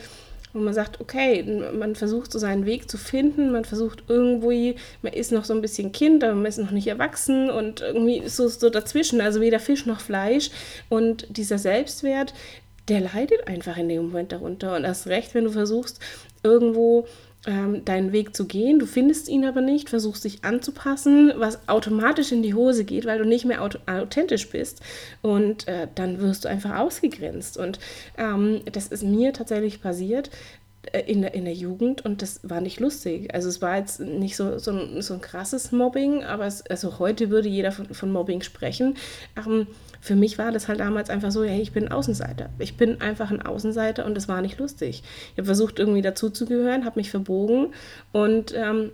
wo 0.54 0.60
man 0.60 0.74
sagt, 0.74 1.02
okay, 1.02 1.44
man 1.78 1.96
versucht 1.96 2.32
so 2.32 2.38
seinen 2.40 2.66
Weg 2.66 2.90
zu 2.90 2.98
finden, 2.98 3.52
man 3.52 3.66
versucht 3.66 4.04
irgendwie, 4.08 4.76
man 5.02 5.14
ist 5.14 5.32
noch 5.32 5.46
so 5.46 5.54
ein 5.54 5.62
bisschen 5.62 5.92
Kind, 5.92 6.24
aber 6.24 6.36
man 6.36 6.46
ist 6.46 6.60
noch 6.60 6.72
nicht 6.72 6.88
erwachsen 6.88 7.50
und 7.50 7.82
irgendwie 7.82 8.20
ist 8.20 8.38
so, 8.38 8.48
so 8.48 8.70
dazwischen, 8.70 9.20
also 9.20 9.42
weder 9.42 9.60
Fisch 9.60 9.86
noch 9.88 10.00
Fleisch 10.00 10.52
und 10.90 11.26
dieser 11.36 11.58
Selbstwert, 11.58 12.34
der 12.88 13.02
leidet 13.02 13.48
einfach 13.48 13.78
in 13.78 13.90
dem 13.90 14.04
Moment 14.08 14.32
darunter 14.32 14.76
und 14.76 14.84
erst 14.84 15.08
recht, 15.08 15.34
wenn 15.34 15.46
du 15.46 15.52
versuchst, 15.52 16.00
irgendwo 16.44 17.08
ähm, 17.46 17.84
deinen 17.84 18.12
Weg 18.12 18.36
zu 18.36 18.46
gehen, 18.46 18.80
du 18.80 18.86
findest 18.86 19.28
ihn 19.28 19.46
aber 19.46 19.62
nicht, 19.62 19.90
versuchst 19.90 20.24
dich 20.24 20.44
anzupassen, 20.44 21.34
was 21.36 21.68
automatisch 21.68 22.32
in 22.32 22.42
die 22.44 22.54
Hose 22.54 22.86
geht, 22.86 23.06
weil 23.06 23.20
du 23.20 23.26
nicht 23.26 23.46
mehr 23.46 23.62
authentisch 23.62 24.50
bist 24.50 24.82
und 25.22 25.68
äh, 25.68 25.88
dann 25.96 26.20
wirst 26.20 26.46
du 26.46 26.50
einfach 26.50 26.80
ausgegrenzt 26.80 27.58
und 27.58 27.80
ähm, 28.18 28.62
das 28.72 28.88
ist 28.88 29.04
mir 29.04 29.34
tatsächlich 29.34 29.82
passiert, 29.82 30.30
äh, 30.92 31.02
in 31.02 31.22
der, 31.22 31.34
in 31.34 31.46
der 31.46 31.54
Jugend 31.54 32.04
und 32.04 32.22
das 32.22 32.40
war 32.44 32.62
nicht 32.62 32.80
lustig. 32.80 33.34
Also 33.34 33.50
es 33.50 33.62
war 33.62 33.78
jetzt 33.78 34.00
nicht 34.00 34.36
so, 34.36 34.58
so, 34.58 34.72
ein, 34.72 35.02
so 35.02 35.14
ein 35.14 35.22
krasses 35.22 35.72
Mobbing, 35.72 36.24
aber 36.24 36.46
es, 36.46 36.66
also 36.68 37.00
heute 37.00 37.30
würde 37.30 37.48
jeder 37.48 37.72
von, 37.72 37.94
von 37.94 38.12
Mobbing 38.12 38.42
sprechen. 38.42 38.96
Ähm, 39.38 39.68
für 40.04 40.18
mich 40.18 40.38
war 40.38 40.52
das 40.52 40.68
halt 40.68 40.82
damals 40.82 41.10
einfach 41.10 41.32
so, 41.32 41.46
hey, 41.46 41.62
ich 41.62 41.72
bin 41.72 41.88
Außenseiter. 41.88 42.50
Ich 42.60 42.76
bin 42.76 43.00
einfach 43.00 43.32
ein 43.32 43.42
Außenseiter 43.42 44.06
und 44.06 44.16
das 44.16 44.28
war 44.28 44.42
nicht 44.42 44.60
lustig. 44.60 45.02
Ich 45.32 45.38
habe 45.38 45.46
versucht, 45.46 45.80
irgendwie 45.80 46.02
dazuzugehören, 46.02 46.84
habe 46.84 47.00
mich 47.00 47.10
verbogen 47.10 47.68
und 48.12 48.54
ähm, 48.54 48.92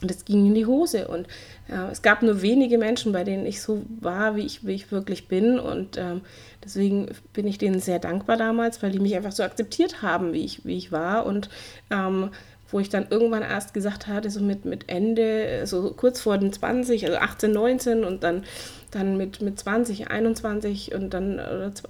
das 0.00 0.24
ging 0.24 0.44
in 0.44 0.54
die 0.54 0.66
Hose. 0.66 1.06
Und 1.06 1.28
ja, 1.68 1.88
es 1.92 2.02
gab 2.02 2.22
nur 2.22 2.42
wenige 2.42 2.76
Menschen, 2.76 3.12
bei 3.12 3.22
denen 3.22 3.46
ich 3.46 3.62
so 3.62 3.84
war, 4.00 4.34
wie 4.34 4.44
ich, 4.44 4.66
wie 4.66 4.72
ich 4.72 4.90
wirklich 4.90 5.28
bin. 5.28 5.60
Und 5.60 5.96
ähm, 5.96 6.22
deswegen 6.64 7.10
bin 7.32 7.46
ich 7.46 7.58
denen 7.58 7.78
sehr 7.78 8.00
dankbar 8.00 8.36
damals, 8.36 8.82
weil 8.82 8.90
die 8.90 8.98
mich 8.98 9.14
einfach 9.14 9.30
so 9.30 9.44
akzeptiert 9.44 10.02
haben, 10.02 10.32
wie 10.32 10.44
ich, 10.44 10.64
wie 10.64 10.76
ich 10.76 10.90
war. 10.90 11.24
Und 11.24 11.50
ähm, 11.90 12.30
wo 12.72 12.80
ich 12.80 12.88
dann 12.88 13.06
irgendwann 13.10 13.42
erst 13.42 13.74
gesagt 13.74 14.08
hatte, 14.08 14.30
so 14.30 14.40
mit, 14.40 14.64
mit 14.64 14.88
Ende, 14.88 15.66
so 15.66 15.92
kurz 15.92 16.20
vor 16.20 16.38
den 16.38 16.52
20, 16.52 17.04
also 17.06 17.18
18, 17.18 17.52
19 17.52 18.02
und 18.02 18.24
dann 18.24 18.44
dann 18.92 19.16
mit, 19.16 19.40
mit 19.40 19.58
20, 19.58 20.10
21 20.10 20.94
und 20.94 21.14
dann, 21.14 21.40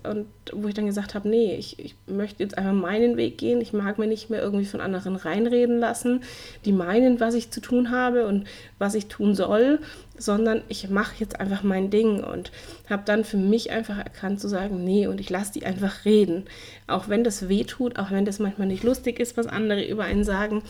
und 0.04 0.26
wo 0.52 0.68
ich 0.68 0.74
dann 0.74 0.86
gesagt 0.86 1.16
habe, 1.16 1.28
nee, 1.28 1.56
ich, 1.56 1.78
ich 1.80 1.96
möchte 2.06 2.44
jetzt 2.44 2.56
einfach 2.56 2.72
meinen 2.72 3.16
Weg 3.16 3.38
gehen. 3.38 3.60
Ich 3.60 3.72
mag 3.72 3.98
mir 3.98 4.06
nicht 4.06 4.30
mehr 4.30 4.40
irgendwie 4.40 4.64
von 4.64 4.80
anderen 4.80 5.16
reinreden 5.16 5.80
lassen, 5.80 6.22
die 6.64 6.72
meinen, 6.72 7.18
was 7.18 7.34
ich 7.34 7.50
zu 7.50 7.60
tun 7.60 7.90
habe 7.90 8.26
und 8.26 8.46
was 8.78 8.94
ich 8.94 9.08
tun 9.08 9.34
soll, 9.34 9.80
sondern 10.16 10.62
ich 10.68 10.88
mache 10.90 11.16
jetzt 11.18 11.40
einfach 11.40 11.64
mein 11.64 11.90
Ding 11.90 12.22
und 12.22 12.52
habe 12.88 13.02
dann 13.04 13.24
für 13.24 13.36
mich 13.36 13.72
einfach 13.72 13.98
erkannt 13.98 14.40
zu 14.40 14.46
sagen, 14.46 14.84
nee, 14.84 15.08
und 15.08 15.20
ich 15.20 15.28
lasse 15.28 15.52
die 15.52 15.66
einfach 15.66 16.04
reden. 16.04 16.44
Auch 16.86 17.08
wenn 17.08 17.24
das 17.24 17.48
weh 17.48 17.64
tut, 17.64 17.98
auch 17.98 18.12
wenn 18.12 18.24
das 18.24 18.38
manchmal 18.38 18.68
nicht 18.68 18.84
lustig 18.84 19.18
ist, 19.18 19.36
was 19.36 19.48
andere 19.48 19.84
über 19.84 20.04
einen 20.04 20.24
sagen, 20.24 20.62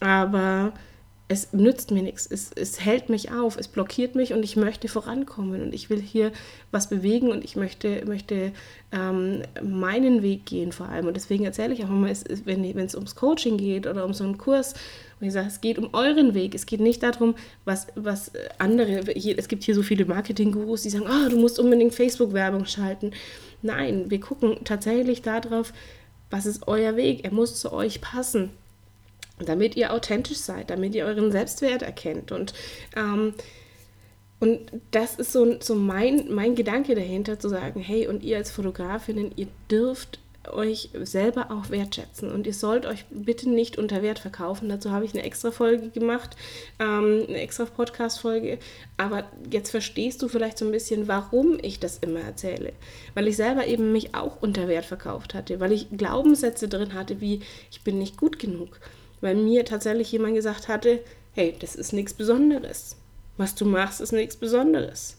aber 0.00 0.72
es 1.28 1.52
nützt 1.52 1.90
mir 1.90 2.02
nichts, 2.02 2.26
es, 2.30 2.52
es 2.54 2.80
hält 2.80 3.08
mich 3.08 3.32
auf, 3.32 3.56
es 3.56 3.66
blockiert 3.66 4.14
mich 4.14 4.32
und 4.32 4.44
ich 4.44 4.54
möchte 4.54 4.86
vorankommen 4.86 5.60
und 5.60 5.74
ich 5.74 5.90
will 5.90 6.00
hier 6.00 6.30
was 6.70 6.88
bewegen 6.88 7.32
und 7.32 7.44
ich 7.44 7.56
möchte, 7.56 8.04
möchte 8.06 8.52
ähm, 8.92 9.42
meinen 9.60 10.22
Weg 10.22 10.46
gehen 10.46 10.70
vor 10.70 10.88
allem. 10.88 11.08
Und 11.08 11.14
deswegen 11.14 11.44
erzähle 11.44 11.74
ich 11.74 11.84
auch 11.84 11.88
immer, 11.88 12.10
es, 12.10 12.24
wenn 12.44 12.64
es 12.64 12.94
ums 12.94 13.16
Coaching 13.16 13.56
geht 13.56 13.88
oder 13.88 14.04
um 14.04 14.14
so 14.14 14.22
einen 14.22 14.38
Kurs, 14.38 14.74
und 15.18 15.26
ich 15.26 15.32
sage, 15.32 15.48
es 15.48 15.62
geht 15.62 15.78
um 15.78 15.94
euren 15.94 16.34
Weg. 16.34 16.54
Es 16.54 16.66
geht 16.66 16.80
nicht 16.80 17.02
darum, 17.02 17.36
was, 17.64 17.86
was 17.94 18.32
andere, 18.58 19.16
es 19.16 19.48
gibt 19.48 19.64
hier 19.64 19.74
so 19.74 19.82
viele 19.82 20.04
Marketing-Gurus, 20.04 20.82
die 20.82 20.90
sagen, 20.90 21.06
oh, 21.08 21.30
du 21.30 21.38
musst 21.38 21.58
unbedingt 21.58 21.94
Facebook-Werbung 21.94 22.66
schalten. 22.66 23.12
Nein, 23.62 24.10
wir 24.10 24.20
gucken 24.20 24.58
tatsächlich 24.64 25.22
darauf, 25.22 25.72
was 26.30 26.44
ist 26.44 26.68
euer 26.68 26.96
Weg? 26.96 27.24
Er 27.24 27.32
muss 27.32 27.58
zu 27.58 27.72
euch 27.72 28.02
passen 28.02 28.50
damit 29.38 29.76
ihr 29.76 29.92
authentisch 29.92 30.38
seid, 30.38 30.70
damit 30.70 30.94
ihr 30.94 31.04
euren 31.04 31.30
Selbstwert 31.30 31.82
erkennt. 31.82 32.32
Und, 32.32 32.54
ähm, 32.96 33.34
und 34.40 34.70
das 34.90 35.16
ist 35.16 35.32
so, 35.32 35.60
so 35.60 35.74
mein, 35.74 36.32
mein 36.32 36.54
Gedanke 36.54 36.94
dahinter, 36.94 37.38
zu 37.38 37.48
sagen, 37.48 37.80
hey, 37.80 38.06
und 38.06 38.22
ihr 38.22 38.36
als 38.36 38.50
Fotografinnen, 38.50 39.32
ihr 39.36 39.48
dürft 39.70 40.18
euch 40.48 40.90
selber 41.02 41.50
auch 41.50 41.70
wertschätzen 41.70 42.30
und 42.30 42.46
ihr 42.46 42.54
sollt 42.54 42.86
euch 42.86 43.04
bitte 43.10 43.48
nicht 43.48 43.78
unter 43.78 44.02
Wert 44.02 44.18
verkaufen. 44.18 44.68
Dazu 44.68 44.90
habe 44.90 45.04
ich 45.04 45.12
eine 45.12 45.24
extra 45.24 45.50
Folge 45.50 45.90
gemacht, 45.90 46.36
ähm, 46.78 47.24
eine 47.28 47.40
extra 47.40 47.64
Podcast-Folge. 47.64 48.58
Aber 48.96 49.24
jetzt 49.50 49.70
verstehst 49.70 50.22
du 50.22 50.28
vielleicht 50.28 50.58
so 50.58 50.64
ein 50.64 50.72
bisschen, 50.72 51.08
warum 51.08 51.58
ich 51.60 51.80
das 51.80 51.98
immer 51.98 52.20
erzähle. 52.20 52.72
Weil 53.14 53.28
ich 53.28 53.36
selber 53.36 53.66
eben 53.66 53.92
mich 53.92 54.14
auch 54.14 54.40
unter 54.40 54.68
Wert 54.68 54.84
verkauft 54.84 55.34
hatte, 55.34 55.60
weil 55.60 55.72
ich 55.72 55.88
Glaubenssätze 55.96 56.68
drin 56.68 56.94
hatte, 56.94 57.20
wie 57.20 57.40
ich 57.70 57.82
bin 57.82 57.98
nicht 57.98 58.16
gut 58.16 58.38
genug 58.38 58.78
weil 59.26 59.34
mir 59.34 59.64
tatsächlich 59.64 60.12
jemand 60.12 60.36
gesagt 60.36 60.68
hatte, 60.68 61.00
hey, 61.34 61.56
das 61.58 61.74
ist 61.74 61.92
nichts 61.92 62.14
Besonderes. 62.14 62.94
Was 63.36 63.56
du 63.56 63.64
machst, 63.64 64.00
ist 64.00 64.12
nichts 64.12 64.36
Besonderes. 64.36 65.16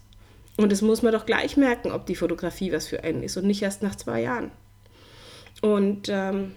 Und 0.55 0.71
das 0.71 0.81
muss 0.81 1.01
man 1.01 1.11
doch 1.11 1.25
gleich 1.25 1.57
merken, 1.57 1.91
ob 1.91 2.05
die 2.05 2.15
Fotografie 2.15 2.71
was 2.71 2.87
für 2.87 3.03
einen 3.03 3.21
ist 3.21 3.35
und 3.35 3.45
nicht 3.45 3.61
erst 3.61 3.83
nach 3.83 3.97
zwei 3.97 4.21
Jahren. 4.21 4.51
Und 5.61 6.07
ähm, 6.07 6.55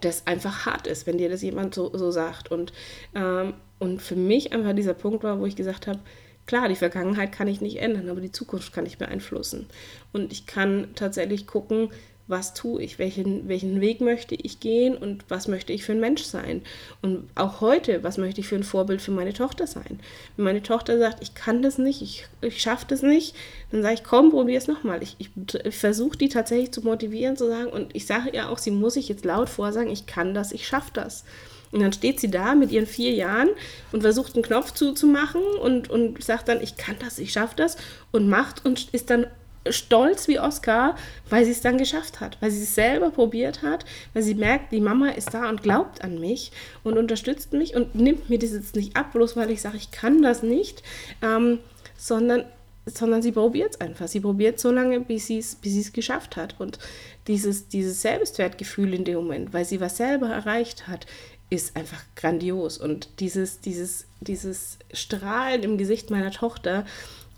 das 0.00 0.26
einfach 0.26 0.66
hart 0.66 0.88
ist, 0.88 1.06
wenn 1.06 1.18
dir 1.18 1.28
das 1.28 1.42
jemand 1.42 1.72
so, 1.72 1.96
so 1.96 2.10
sagt. 2.10 2.50
Und, 2.50 2.72
ähm, 3.14 3.54
und 3.78 4.02
für 4.02 4.16
mich 4.16 4.52
einfach 4.52 4.74
dieser 4.74 4.94
Punkt 4.94 5.22
war, 5.22 5.38
wo 5.38 5.46
ich 5.46 5.54
gesagt 5.54 5.86
habe, 5.86 6.00
klar, 6.46 6.68
die 6.68 6.74
Vergangenheit 6.74 7.30
kann 7.30 7.46
ich 7.46 7.60
nicht 7.60 7.76
ändern, 7.76 8.08
aber 8.08 8.20
die 8.20 8.32
Zukunft 8.32 8.72
kann 8.72 8.86
ich 8.86 8.98
beeinflussen. 8.98 9.68
Und 10.12 10.32
ich 10.32 10.46
kann 10.46 10.88
tatsächlich 10.96 11.46
gucken, 11.46 11.90
was 12.26 12.54
tue 12.54 12.82
ich, 12.82 12.98
welchen, 12.98 13.48
welchen 13.48 13.82
Weg 13.82 14.00
möchte 14.00 14.34
ich 14.34 14.58
gehen 14.58 14.96
und 14.96 15.24
was 15.28 15.46
möchte 15.46 15.74
ich 15.74 15.84
für 15.84 15.92
ein 15.92 16.00
Mensch 16.00 16.22
sein. 16.22 16.62
Und 17.02 17.28
auch 17.34 17.60
heute, 17.60 18.02
was 18.02 18.16
möchte 18.16 18.40
ich 18.40 18.48
für 18.48 18.56
ein 18.56 18.62
Vorbild 18.62 19.02
für 19.02 19.10
meine 19.10 19.34
Tochter 19.34 19.66
sein. 19.66 20.00
Wenn 20.36 20.46
meine 20.46 20.62
Tochter 20.62 20.98
sagt, 20.98 21.22
ich 21.22 21.34
kann 21.34 21.60
das 21.60 21.76
nicht, 21.76 22.00
ich, 22.00 22.26
ich 22.40 22.62
schaffe 22.62 22.86
das 22.88 23.02
nicht, 23.02 23.34
dann 23.70 23.82
sage 23.82 23.94
ich, 23.94 24.04
komm, 24.04 24.30
probier 24.30 24.56
es 24.56 24.68
nochmal. 24.68 25.02
Ich, 25.02 25.16
ich, 25.18 25.30
ich 25.64 25.76
versuche 25.76 26.16
die 26.16 26.30
tatsächlich 26.30 26.72
zu 26.72 26.80
motivieren, 26.80 27.36
zu 27.36 27.46
sagen, 27.46 27.70
und 27.70 27.94
ich 27.94 28.06
sage 28.06 28.30
ihr 28.30 28.48
auch, 28.48 28.58
sie 28.58 28.70
muss 28.70 28.94
sich 28.94 29.08
jetzt 29.10 29.26
laut 29.26 29.50
vorsagen, 29.50 29.90
ich 29.90 30.06
kann 30.06 30.32
das, 30.32 30.52
ich 30.52 30.66
schaffe 30.66 30.92
das. 30.94 31.24
Und 31.72 31.80
dann 31.80 31.92
steht 31.92 32.20
sie 32.20 32.30
da 32.30 32.54
mit 32.54 32.70
ihren 32.70 32.86
vier 32.86 33.12
Jahren 33.12 33.50
und 33.92 34.02
versucht 34.02 34.34
einen 34.34 34.44
Knopf 34.44 34.72
zuzumachen 34.72 35.42
und, 35.60 35.90
und 35.90 36.22
sagt 36.22 36.48
dann, 36.48 36.62
ich 36.62 36.76
kann 36.76 36.96
das, 37.00 37.18
ich 37.18 37.32
schaffe 37.32 37.56
das 37.56 37.76
und 38.12 38.28
macht 38.28 38.64
und 38.64 38.88
ist 38.92 39.10
dann 39.10 39.26
stolz 39.70 40.28
wie 40.28 40.38
Oscar, 40.38 40.96
weil 41.30 41.44
sie 41.44 41.50
es 41.50 41.60
dann 41.60 41.78
geschafft 41.78 42.20
hat, 42.20 42.36
weil 42.40 42.50
sie 42.50 42.62
es 42.62 42.74
selber 42.74 43.10
probiert 43.10 43.62
hat, 43.62 43.84
weil 44.12 44.22
sie 44.22 44.34
merkt, 44.34 44.72
die 44.72 44.80
Mama 44.80 45.08
ist 45.10 45.32
da 45.32 45.48
und 45.48 45.62
glaubt 45.62 46.02
an 46.02 46.20
mich 46.20 46.52
und 46.82 46.98
unterstützt 46.98 47.52
mich 47.52 47.74
und 47.74 47.94
nimmt 47.94 48.28
mir 48.28 48.38
das 48.38 48.52
jetzt 48.52 48.76
nicht 48.76 48.96
ab, 48.96 49.12
bloß 49.12 49.36
weil 49.36 49.50
ich 49.50 49.62
sage, 49.62 49.76
ich 49.76 49.90
kann 49.90 50.22
das 50.22 50.42
nicht, 50.42 50.82
ähm, 51.22 51.60
sondern, 51.96 52.44
sondern 52.86 53.22
sie 53.22 53.32
probiert 53.32 53.74
es 53.74 53.80
einfach. 53.80 54.08
Sie 54.08 54.20
probiert 54.20 54.60
so 54.60 54.70
lange, 54.70 55.00
bis 55.00 55.26
sie 55.26 55.38
es 55.38 55.54
bis 55.54 55.92
geschafft 55.92 56.36
hat. 56.36 56.56
Und 56.58 56.78
dieses, 57.26 57.68
dieses 57.68 58.02
Selbstwertgefühl 58.02 58.92
in 58.92 59.04
dem 59.04 59.16
Moment, 59.16 59.54
weil 59.54 59.64
sie 59.64 59.80
was 59.80 59.96
selber 59.96 60.28
erreicht 60.28 60.86
hat, 60.86 61.06
ist 61.50 61.76
einfach 61.76 62.02
grandios. 62.16 62.78
Und 62.78 63.08
dieses, 63.20 63.60
dieses, 63.60 64.06
dieses 64.20 64.78
Strahlen 64.92 65.62
im 65.62 65.78
Gesicht 65.78 66.10
meiner 66.10 66.30
Tochter, 66.30 66.84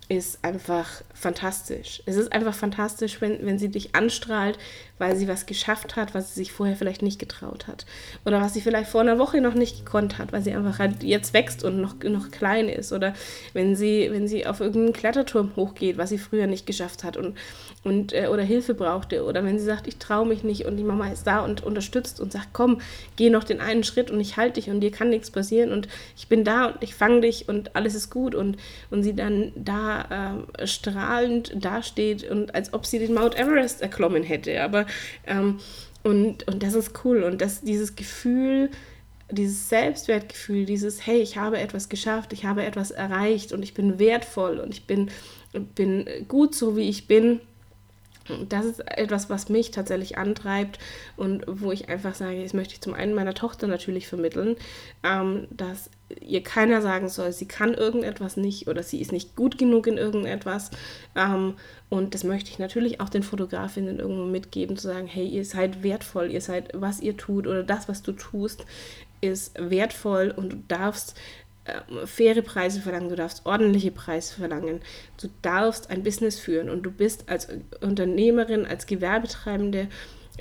ist 0.09 0.45
einfach 0.45 1.03
fantastisch. 1.15 2.01
Es 2.07 2.15
ist 2.15 2.33
einfach 2.33 2.55
fantastisch, 2.55 3.21
wenn, 3.21 3.45
wenn 3.45 3.59
sie 3.59 3.69
dich 3.69 3.97
anstrahlt, 3.97 4.57
weil 4.99 5.17
sie 5.17 5.27
was 5.27 5.47
geschafft 5.47 5.97
hat, 5.97 6.15
was 6.15 6.35
sie 6.35 6.41
sich 6.41 6.53
vorher 6.53 6.77
vielleicht 6.77 7.03
nicht 7.03 7.19
getraut 7.19 7.67
hat. 7.67 7.87
Oder 8.25 8.41
was 8.41 8.55
sie 8.55 8.61
vielleicht 8.61 8.89
vor 8.89 9.01
einer 9.01 9.19
Woche 9.19 9.41
noch 9.41 9.55
nicht 9.55 9.85
gekonnt 9.85 10.19
hat, 10.19 10.33
weil 10.33 10.43
sie 10.43 10.53
einfach 10.53 10.79
halt 10.79 11.03
jetzt 11.03 11.35
wächst 11.35 11.65
und 11.65 11.81
noch, 11.81 11.97
noch 12.05 12.31
klein 12.31 12.69
ist. 12.69 12.93
Oder 12.93 13.15
wenn 13.53 13.75
sie, 13.75 14.09
wenn 14.13 14.29
sie 14.29 14.47
auf 14.47 14.61
irgendeinen 14.61 14.93
Kletterturm 14.93 15.57
hochgeht, 15.57 15.99
was 15.99 16.11
sie 16.11 16.19
früher 16.19 16.47
nicht 16.47 16.67
geschafft 16.67 17.03
hat 17.03 17.17
und, 17.17 17.37
und 17.83 18.13
äh, 18.13 18.29
oder 18.29 18.45
Hilfe 18.45 18.75
brauchte. 18.75 19.25
Oder 19.25 19.45
wenn 19.45 19.59
sie 19.59 19.65
sagt, 19.65 19.89
ich 19.89 19.97
traue 19.97 20.27
mich 20.27 20.45
nicht 20.45 20.67
und 20.67 20.77
die 20.77 20.85
Mama 20.85 21.09
ist 21.09 21.27
da 21.27 21.41
und 21.41 21.65
unterstützt 21.65 22.21
und 22.21 22.31
sagt, 22.31 22.51
komm, 22.53 22.81
geh 23.17 23.29
noch 23.29 23.45
den 23.45 23.61
einen 23.61 23.83
Schritt 23.83 24.13
und 24.13 24.21
ich 24.21 24.37
halte 24.37 24.61
dich 24.61 24.71
und 24.71 24.81
dir 24.81 24.93
kann 24.93 25.11
nichts 25.11 25.33
passieren 25.33 25.73
und 25.73 25.89
ich 26.17 26.29
bin 26.29 26.45
da 26.45 26.67
und 26.67 26.83
ich 26.83 26.95
fange 26.95 27.23
dich 27.23 27.49
und 27.49 27.75
alles 27.75 27.97
ist 27.97 28.11
gut 28.11 28.37
und, 28.37 28.57
und 28.91 29.03
sie 29.03 29.15
dann 29.15 29.51
da 29.57 29.96
äh, 30.59 30.67
strahlend 30.67 31.53
dasteht 31.57 32.29
und 32.29 32.55
als 32.55 32.73
ob 32.73 32.87
sie 32.87 32.99
den 32.99 33.15
Mount 33.15 33.39
Everest 33.39 33.83
erklommen 33.83 34.23
hätte. 34.23 34.63
Aber 34.63 34.87
ähm, 35.27 35.59
und, 36.03 36.47
und 36.47 36.63
das 36.63 36.75
ist 36.75 37.05
cool. 37.05 37.25
Und 37.25 37.41
das, 37.41 37.63
dieses 37.63 37.97
Gefühl, 37.97 38.71
dieses 39.31 39.69
Selbstwertgefühl, 39.69 40.65
dieses, 40.65 41.05
hey, 41.07 41.19
ich 41.19 41.37
habe 41.37 41.59
etwas 41.59 41.89
geschafft, 41.89 42.33
ich 42.33 42.45
habe 42.45 42.65
etwas 42.65 42.93
erreicht 42.93 43.53
und 43.53 43.63
ich 43.63 43.75
bin 43.75 43.99
wertvoll 43.99 44.61
und 44.61 44.73
ich 44.73 44.87
bin, 44.87 45.11
bin 45.75 46.07
gut 46.29 46.55
so, 46.55 46.77
wie 46.77 46.89
ich 46.89 47.09
bin 47.09 47.41
das 48.49 48.65
ist 48.65 48.81
etwas, 48.81 49.31
was 49.31 49.49
mich 49.49 49.71
tatsächlich 49.71 50.19
antreibt 50.19 50.79
und 51.17 51.45
wo 51.47 51.73
ich 51.73 51.89
einfach 51.89 52.15
sage, 52.15 52.43
das 52.43 52.55
möchte 52.55 52.75
ich 52.75 52.81
zum 52.81 52.95
einen 52.95 53.15
meiner 53.15 53.35
Tochter 53.35 53.67
natürlich 53.67 54.09
vermitteln, 54.09 54.57
ähm, 55.03 55.47
dass 55.51 55.91
ihr 56.21 56.43
keiner 56.43 56.83
sagen 56.83 57.09
soll, 57.09 57.33
sie 57.33 57.49
kann 57.49 57.75
irgendetwas 57.75 58.37
nicht 58.37 58.69
oder 58.69 58.83
sie 58.83 59.01
ist 59.01 59.13
nicht 59.13 59.35
gut 59.37 59.59
genug 59.59 59.87
in 59.87 59.99
irgendetwas. 59.99 60.71
Ähm, 61.15 61.55
und 61.89 62.15
das 62.15 62.25
möchte 62.25 62.51
ich 62.51 62.59
natürlich 62.59 63.01
auch 63.01 63.09
den 63.09 63.23
Fotografinnen 63.23 63.99
irgendwo 63.99 64.25
mitgeben, 64.25 64.77
zu 64.77 64.89
sagen, 64.89 65.07
hey, 65.07 65.27
ihr 65.27 65.45
seid 65.45 65.83
wertvoll, 65.83 66.31
ihr 66.31 66.41
seid, 66.41 66.71
was 66.75 67.01
ihr 67.01 67.17
tut 67.17 67.47
oder 67.47 67.63
das, 67.63 67.89
was 67.89 68.03
du 68.03 68.13
tust, 68.13 68.65
ist 69.21 69.53
wertvoll 69.59 70.33
und 70.35 70.53
du 70.53 70.57
darfst 70.69 71.17
äh, 71.67 72.07
faire 72.07 72.43
Preise 72.43 72.81
verlangen, 72.81 73.09
du 73.09 73.17
darfst 73.17 73.45
ordentliche 73.45 73.91
Preise 73.91 74.35
verlangen, 74.35 74.81
du 75.21 75.29
darfst 75.43 75.91
ein 75.91 76.03
Business 76.03 76.39
führen 76.39 76.71
und 76.71 76.83
du 76.83 76.91
bist 76.91 77.29
als 77.29 77.49
Unternehmerin, 77.81 78.67
als 78.67 78.87
Gewerbetreibende, 78.87 79.89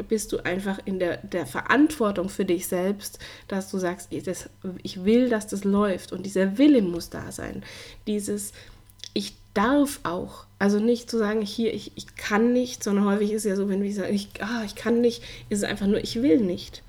bist 0.04 0.34
du 0.34 0.40
einfach 0.44 0.80
in 0.86 1.00
der, 1.00 1.18
der 1.18 1.46
Verantwortung 1.46 2.30
für 2.30 2.46
dich 2.46 2.68
selbst, 2.68 3.20
dass 3.48 3.72
du 3.72 3.78
sagst, 3.78 4.12
ich, 4.12 4.24
das, 4.24 4.50
ich 4.84 5.06
will, 5.06 5.30
dass 5.30 5.48
das 5.48 5.64
läuft 5.64 6.12
und 6.12 6.26
dieser 6.26 6.58
Wille 6.58 6.82
muss 6.82 7.10
da 7.10 7.32
sein. 7.32 7.64
Dieses, 8.06 8.52
ich 9.14 9.36
darf 9.54 10.02
auch. 10.04 10.46
Also 10.60 10.80
nicht 10.80 11.10
zu 11.10 11.18
sagen, 11.18 11.42
hier, 11.42 11.74
ich, 11.74 11.92
ich 11.96 12.16
kann 12.16 12.54
nicht, 12.54 12.84
sondern 12.84 13.06
häufig 13.06 13.32
ist 13.32 13.46
ja 13.46 13.56
so, 13.56 13.70
wenn 13.70 13.82
wir 13.82 13.94
sagen, 13.94 14.14
ich, 14.14 14.30
ah, 14.42 14.64
ich 14.66 14.76
kann 14.76 15.02
nicht, 15.02 15.24
ist 15.50 15.60
es 15.60 15.64
einfach 15.64 15.88
nur, 15.88 16.04
ich 16.04 16.22
will 16.22 16.40
nicht. 16.40 16.84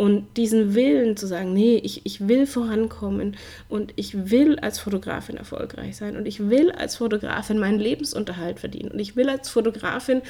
Und 0.00 0.38
diesen 0.38 0.74
Willen 0.74 1.18
zu 1.18 1.26
sagen, 1.26 1.52
nee, 1.52 1.76
ich, 1.76 2.06
ich 2.06 2.26
will 2.26 2.46
vorankommen 2.46 3.36
und 3.68 3.92
ich 3.96 4.30
will 4.30 4.58
als 4.58 4.78
Fotografin 4.78 5.36
erfolgreich 5.36 5.98
sein 5.98 6.16
und 6.16 6.24
ich 6.24 6.48
will 6.48 6.70
als 6.70 6.96
Fotografin 6.96 7.58
meinen 7.58 7.78
Lebensunterhalt 7.78 8.60
verdienen 8.60 8.92
und 8.92 8.98
ich 8.98 9.14
will 9.14 9.28
als 9.28 9.50
Fotografin 9.50 10.22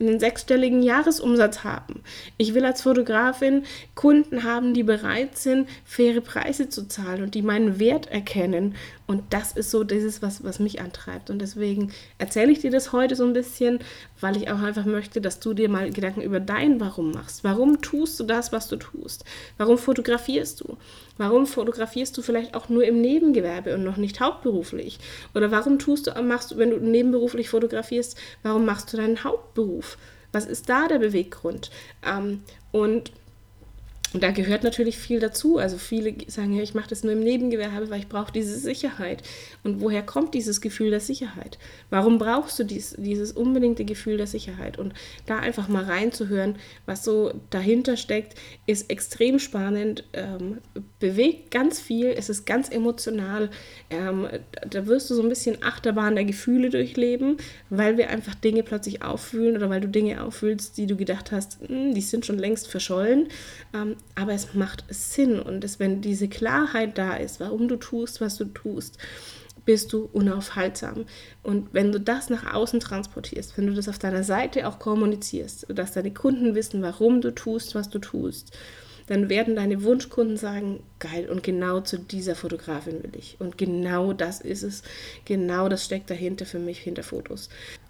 einen 0.00 0.18
sechsstelligen 0.18 0.82
Jahresumsatz 0.82 1.62
haben. 1.62 2.00
Ich 2.38 2.54
will 2.54 2.64
als 2.64 2.80
Fotografin 2.80 3.64
Kunden 3.94 4.44
haben, 4.44 4.72
die 4.72 4.82
bereit 4.82 5.36
sind, 5.36 5.68
faire 5.84 6.22
Preise 6.22 6.70
zu 6.70 6.88
zahlen 6.88 7.22
und 7.22 7.34
die 7.34 7.42
meinen 7.42 7.78
Wert 7.78 8.10
erkennen. 8.10 8.76
Und 9.08 9.22
das 9.30 9.52
ist 9.52 9.70
so 9.70 9.84
dieses, 9.84 10.20
was, 10.20 10.44
was 10.44 10.58
mich 10.58 10.82
antreibt. 10.82 11.30
Und 11.30 11.38
deswegen 11.38 11.92
erzähle 12.18 12.52
ich 12.52 12.60
dir 12.60 12.70
das 12.70 12.92
heute 12.92 13.16
so 13.16 13.24
ein 13.24 13.32
bisschen, 13.32 13.78
weil 14.20 14.36
ich 14.36 14.50
auch 14.50 14.60
einfach 14.60 14.84
möchte, 14.84 15.22
dass 15.22 15.40
du 15.40 15.54
dir 15.54 15.70
mal 15.70 15.90
Gedanken 15.90 16.20
über 16.20 16.40
dein 16.40 16.78
Warum 16.78 17.12
machst. 17.12 17.42
Warum 17.42 17.80
tust 17.80 18.20
du 18.20 18.24
das, 18.24 18.52
was 18.52 18.68
du 18.68 18.76
tust? 18.76 19.24
Warum 19.56 19.78
fotografierst 19.78 20.60
du? 20.60 20.76
Warum 21.16 21.46
fotografierst 21.46 22.18
du 22.18 22.22
vielleicht 22.22 22.54
auch 22.54 22.68
nur 22.68 22.84
im 22.84 23.00
Nebengewerbe 23.00 23.74
und 23.74 23.82
noch 23.82 23.96
nicht 23.96 24.20
hauptberuflich? 24.20 24.98
Oder 25.34 25.50
warum 25.50 25.78
tust 25.78 26.06
du, 26.06 26.22
machst 26.22 26.50
du, 26.50 26.58
wenn 26.58 26.70
du 26.70 26.76
nebenberuflich 26.76 27.48
fotografierst, 27.48 28.14
warum 28.42 28.66
machst 28.66 28.92
du 28.92 28.98
deinen 28.98 29.24
Hauptberuf? 29.24 29.96
Was 30.32 30.44
ist 30.44 30.68
da 30.68 30.86
der 30.86 30.98
Beweggrund? 30.98 31.70
Ähm, 32.06 32.42
und 32.72 33.10
und 34.14 34.22
da 34.22 34.30
gehört 34.30 34.64
natürlich 34.64 34.96
viel 34.96 35.20
dazu. 35.20 35.58
Also 35.58 35.76
viele 35.76 36.14
sagen 36.28 36.54
ja, 36.54 36.62
ich 36.62 36.72
mache 36.72 36.88
das 36.88 37.04
nur 37.04 37.12
im 37.12 37.20
Nebengewerbe, 37.20 37.90
weil 37.90 38.00
ich 38.00 38.08
brauche 38.08 38.32
diese 38.32 38.56
Sicherheit. 38.56 39.22
Und 39.64 39.82
woher 39.82 40.02
kommt 40.02 40.32
dieses 40.32 40.62
Gefühl 40.62 40.88
der 40.88 41.00
Sicherheit? 41.00 41.58
Warum 41.90 42.16
brauchst 42.16 42.58
du 42.58 42.64
dies, 42.64 42.94
dieses 42.96 43.32
unbedingte 43.32 43.84
Gefühl 43.84 44.16
der 44.16 44.26
Sicherheit? 44.26 44.78
Und 44.78 44.94
da 45.26 45.38
einfach 45.38 45.68
mal 45.68 45.84
reinzuhören, 45.84 46.56
was 46.86 47.04
so 47.04 47.34
dahinter 47.50 47.98
steckt, 47.98 48.34
ist 48.66 48.90
extrem 48.90 49.38
spannend, 49.38 50.04
ähm, 50.14 50.58
bewegt 51.00 51.50
ganz 51.50 51.78
viel, 51.78 52.06
es 52.06 52.30
ist 52.30 52.46
ganz 52.46 52.70
emotional. 52.70 53.50
Ähm, 53.90 54.26
da 54.70 54.86
wirst 54.86 55.10
du 55.10 55.16
so 55.16 55.22
ein 55.22 55.28
bisschen 55.28 55.62
Achterbahn 55.62 56.14
der 56.14 56.24
Gefühle 56.24 56.70
durchleben, 56.70 57.36
weil 57.68 57.98
wir 57.98 58.08
einfach 58.08 58.34
Dinge 58.34 58.62
plötzlich 58.62 59.02
auffühlen 59.02 59.56
oder 59.56 59.68
weil 59.68 59.82
du 59.82 59.88
Dinge 59.88 60.24
auffühlst, 60.24 60.78
die 60.78 60.86
du 60.86 60.96
gedacht 60.96 61.30
hast, 61.30 61.60
hm, 61.60 61.92
die 61.92 62.00
sind 62.00 62.24
schon 62.24 62.38
längst 62.38 62.68
verschollen. 62.68 63.28
Ähm, 63.74 63.96
aber 64.14 64.32
es 64.32 64.54
macht 64.54 64.84
Sinn 64.88 65.40
und 65.40 65.64
es, 65.64 65.78
wenn 65.78 66.00
diese 66.00 66.28
Klarheit 66.28 66.98
da 66.98 67.16
ist, 67.16 67.40
warum 67.40 67.68
du 67.68 67.76
tust, 67.76 68.20
was 68.20 68.36
du 68.36 68.44
tust, 68.46 68.98
bist 69.64 69.92
du 69.92 70.08
unaufhaltsam. 70.12 71.04
Und 71.42 71.68
wenn 71.74 71.92
du 71.92 72.00
das 72.00 72.30
nach 72.30 72.54
außen 72.54 72.80
transportierst, 72.80 73.58
wenn 73.58 73.66
du 73.66 73.74
das 73.74 73.88
auf 73.88 73.98
deiner 73.98 74.24
Seite 74.24 74.66
auch 74.66 74.78
kommunizierst, 74.78 75.66
dass 75.68 75.92
deine 75.92 76.12
Kunden 76.12 76.54
wissen, 76.54 76.80
warum 76.80 77.20
du 77.20 77.34
tust, 77.34 77.74
was 77.74 77.90
du 77.90 77.98
tust, 77.98 78.56
dann 79.08 79.28
werden 79.28 79.56
deine 79.56 79.82
Wunschkunden 79.82 80.36
sagen, 80.36 80.82
geil, 80.98 81.28
und 81.28 81.42
genau 81.42 81.80
zu 81.80 81.98
dieser 81.98 82.34
Fotografin 82.34 83.02
will 83.02 83.12
ich. 83.16 83.36
Und 83.40 83.58
genau 83.58 84.12
das 84.12 84.40
ist 84.40 84.62
es, 84.62 84.82
genau 85.24 85.68
das 85.68 85.84
steckt 85.84 86.10
dahinter 86.10 86.46
für 86.46 86.58
mich, 86.58 86.78
hinter 86.78 87.02
Fotos. 87.02 87.48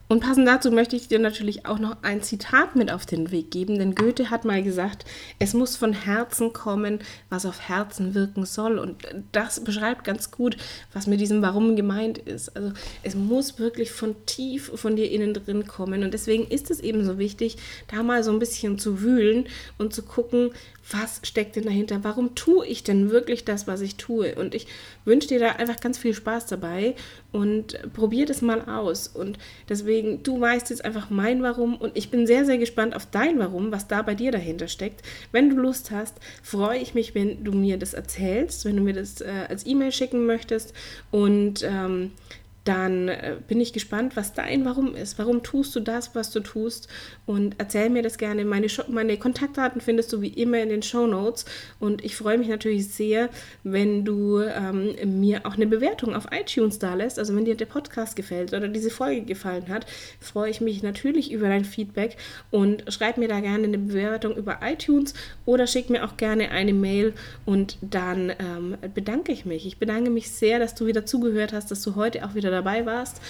Und 0.08 0.20
passend 0.20 0.48
dazu 0.48 0.70
möchte 0.70 0.96
ich 0.96 1.08
dir 1.08 1.18
natürlich 1.18 1.66
auch 1.66 1.78
noch 1.78 1.98
ein 2.02 2.22
Zitat 2.22 2.76
mit 2.76 2.90
auf 2.90 3.04
den 3.04 3.30
Weg 3.30 3.50
geben, 3.50 3.78
denn 3.78 3.94
Goethe 3.94 4.30
hat 4.30 4.46
mal 4.46 4.62
gesagt, 4.62 5.04
es 5.38 5.52
muss 5.52 5.76
von 5.76 5.92
Herzen 5.92 6.54
kommen, 6.54 7.00
was 7.28 7.44
auf 7.44 7.68
Herzen 7.68 8.14
wirken 8.14 8.46
soll. 8.46 8.78
Und 8.78 9.02
das 9.32 9.62
beschreibt 9.62 10.04
ganz 10.04 10.30
gut, 10.30 10.56
was 10.94 11.06
mit 11.06 11.20
diesem 11.20 11.42
Warum 11.42 11.76
gemeint 11.76 12.16
ist. 12.16 12.56
Also 12.56 12.72
es 13.02 13.14
muss 13.14 13.58
wirklich 13.58 13.90
von 13.90 14.16
tief 14.24 14.72
von 14.74 14.96
dir 14.96 15.10
innen 15.10 15.34
drin 15.34 15.66
kommen. 15.66 16.02
Und 16.02 16.14
deswegen 16.14 16.46
ist 16.48 16.70
es 16.70 16.80
eben 16.80 17.04
so 17.04 17.18
wichtig, 17.18 17.58
da 17.88 18.02
mal 18.02 18.24
so 18.24 18.32
ein 18.32 18.38
bisschen 18.38 18.78
zu 18.78 19.02
wühlen 19.02 19.46
und 19.76 19.92
zu 19.92 20.02
gucken, 20.02 20.52
was 20.90 21.20
steckt 21.22 21.56
denn 21.56 21.64
dahinter? 21.64 22.02
Warum 22.02 22.34
tue 22.34 22.66
ich 22.66 22.82
denn 22.82 23.10
wirklich 23.10 23.44
das, 23.44 23.66
was 23.66 23.80
ich 23.82 23.96
tue? 23.96 24.34
Und 24.36 24.54
ich 24.54 24.66
wünsche 25.04 25.28
dir 25.28 25.38
da 25.38 25.50
einfach 25.52 25.80
ganz 25.80 25.98
viel 25.98 26.14
Spaß 26.14 26.46
dabei 26.46 26.94
und 27.30 27.78
probier 27.92 28.24
das 28.24 28.40
mal 28.40 28.62
aus. 28.62 29.08
Und 29.08 29.38
deswegen, 29.68 29.97
du 30.02 30.40
weißt 30.40 30.70
jetzt 30.70 30.84
einfach 30.84 31.10
mein 31.10 31.42
Warum 31.42 31.76
und 31.76 31.96
ich 31.96 32.10
bin 32.10 32.26
sehr, 32.26 32.44
sehr 32.44 32.58
gespannt 32.58 32.94
auf 32.94 33.06
dein 33.06 33.38
Warum, 33.38 33.72
was 33.72 33.88
da 33.88 34.02
bei 34.02 34.14
dir 34.14 34.32
dahinter 34.32 34.68
steckt. 34.68 35.02
Wenn 35.32 35.50
du 35.50 35.56
Lust 35.56 35.90
hast, 35.90 36.16
freue 36.42 36.78
ich 36.78 36.94
mich, 36.94 37.14
wenn 37.14 37.44
du 37.44 37.52
mir 37.52 37.78
das 37.78 37.94
erzählst, 37.94 38.64
wenn 38.64 38.76
du 38.76 38.82
mir 38.82 38.94
das 38.94 39.20
äh, 39.20 39.46
als 39.48 39.66
E-Mail 39.66 39.92
schicken 39.92 40.26
möchtest 40.26 40.74
und 41.10 41.62
ähm, 41.62 42.12
dann 42.68 43.08
äh, 43.08 43.36
bin 43.48 43.60
ich 43.60 43.72
gespannt, 43.72 44.14
was 44.14 44.34
dein 44.34 44.66
Warum 44.66 44.94
ist. 44.94 45.18
Warum 45.18 45.42
tust 45.42 45.74
du 45.74 45.80
das, 45.80 46.14
was 46.14 46.30
du 46.30 46.40
tust? 46.40 46.88
Und 47.24 47.54
erzähl 47.56 47.88
mir 47.88 48.02
das 48.02 48.18
gerne. 48.18 48.44
Meine, 48.44 48.66
meine 48.88 49.16
Kontaktdaten 49.16 49.80
findest 49.80 50.12
du 50.12 50.20
wie 50.20 50.28
immer 50.28 50.58
in 50.58 50.68
den 50.68 50.82
Show 50.82 51.06
Notes. 51.06 51.46
Und 51.80 52.04
ich 52.04 52.14
freue 52.14 52.36
mich 52.36 52.48
natürlich 52.48 52.88
sehr, 52.88 53.30
wenn 53.64 54.04
du 54.04 54.40
ähm, 54.40 55.18
mir 55.18 55.46
auch 55.46 55.54
eine 55.54 55.66
Bewertung 55.66 56.14
auf 56.14 56.26
iTunes 56.30 56.78
da 56.78 56.92
lässt. 56.92 57.18
Also 57.18 57.34
wenn 57.34 57.46
dir 57.46 57.56
der 57.56 57.64
Podcast 57.64 58.16
gefällt 58.16 58.52
oder 58.52 58.68
diese 58.68 58.90
Folge 58.90 59.22
gefallen 59.22 59.68
hat, 59.68 59.86
freue 60.20 60.50
ich 60.50 60.60
mich 60.60 60.82
natürlich 60.82 61.32
über 61.32 61.48
dein 61.48 61.64
Feedback 61.64 62.18
und 62.50 62.84
schreib 62.92 63.16
mir 63.16 63.28
da 63.28 63.40
gerne 63.40 63.64
eine 63.64 63.78
Bewertung 63.78 64.36
über 64.36 64.58
iTunes 64.62 65.14
oder 65.46 65.66
schick 65.66 65.88
mir 65.88 66.04
auch 66.04 66.18
gerne 66.18 66.50
eine 66.50 66.74
Mail 66.74 67.14
und 67.46 67.78
dann 67.80 68.30
ähm, 68.38 68.76
bedanke 68.92 69.32
ich 69.32 69.46
mich. 69.46 69.64
Ich 69.64 69.78
bedanke 69.78 70.10
mich 70.10 70.30
sehr, 70.30 70.58
dass 70.58 70.74
du 70.74 70.84
wieder 70.84 71.06
zugehört 71.06 71.54
hast, 71.54 71.70
dass 71.70 71.80
du 71.80 71.94
heute 71.94 72.26
auch 72.26 72.34
wieder 72.34 72.57
dabei 72.58 72.84
warst 72.84 73.20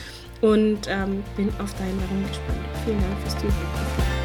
und 0.41 0.81
ähm, 0.89 1.23
bin 1.37 1.49
auf 1.61 1.75
deinen 1.75 2.01
Warum 2.03 2.27
gespannt. 2.27 2.59
Vielen 2.85 3.01
Dank 3.01 3.21
fürs 3.23 3.39
Zuhören. 3.39 4.18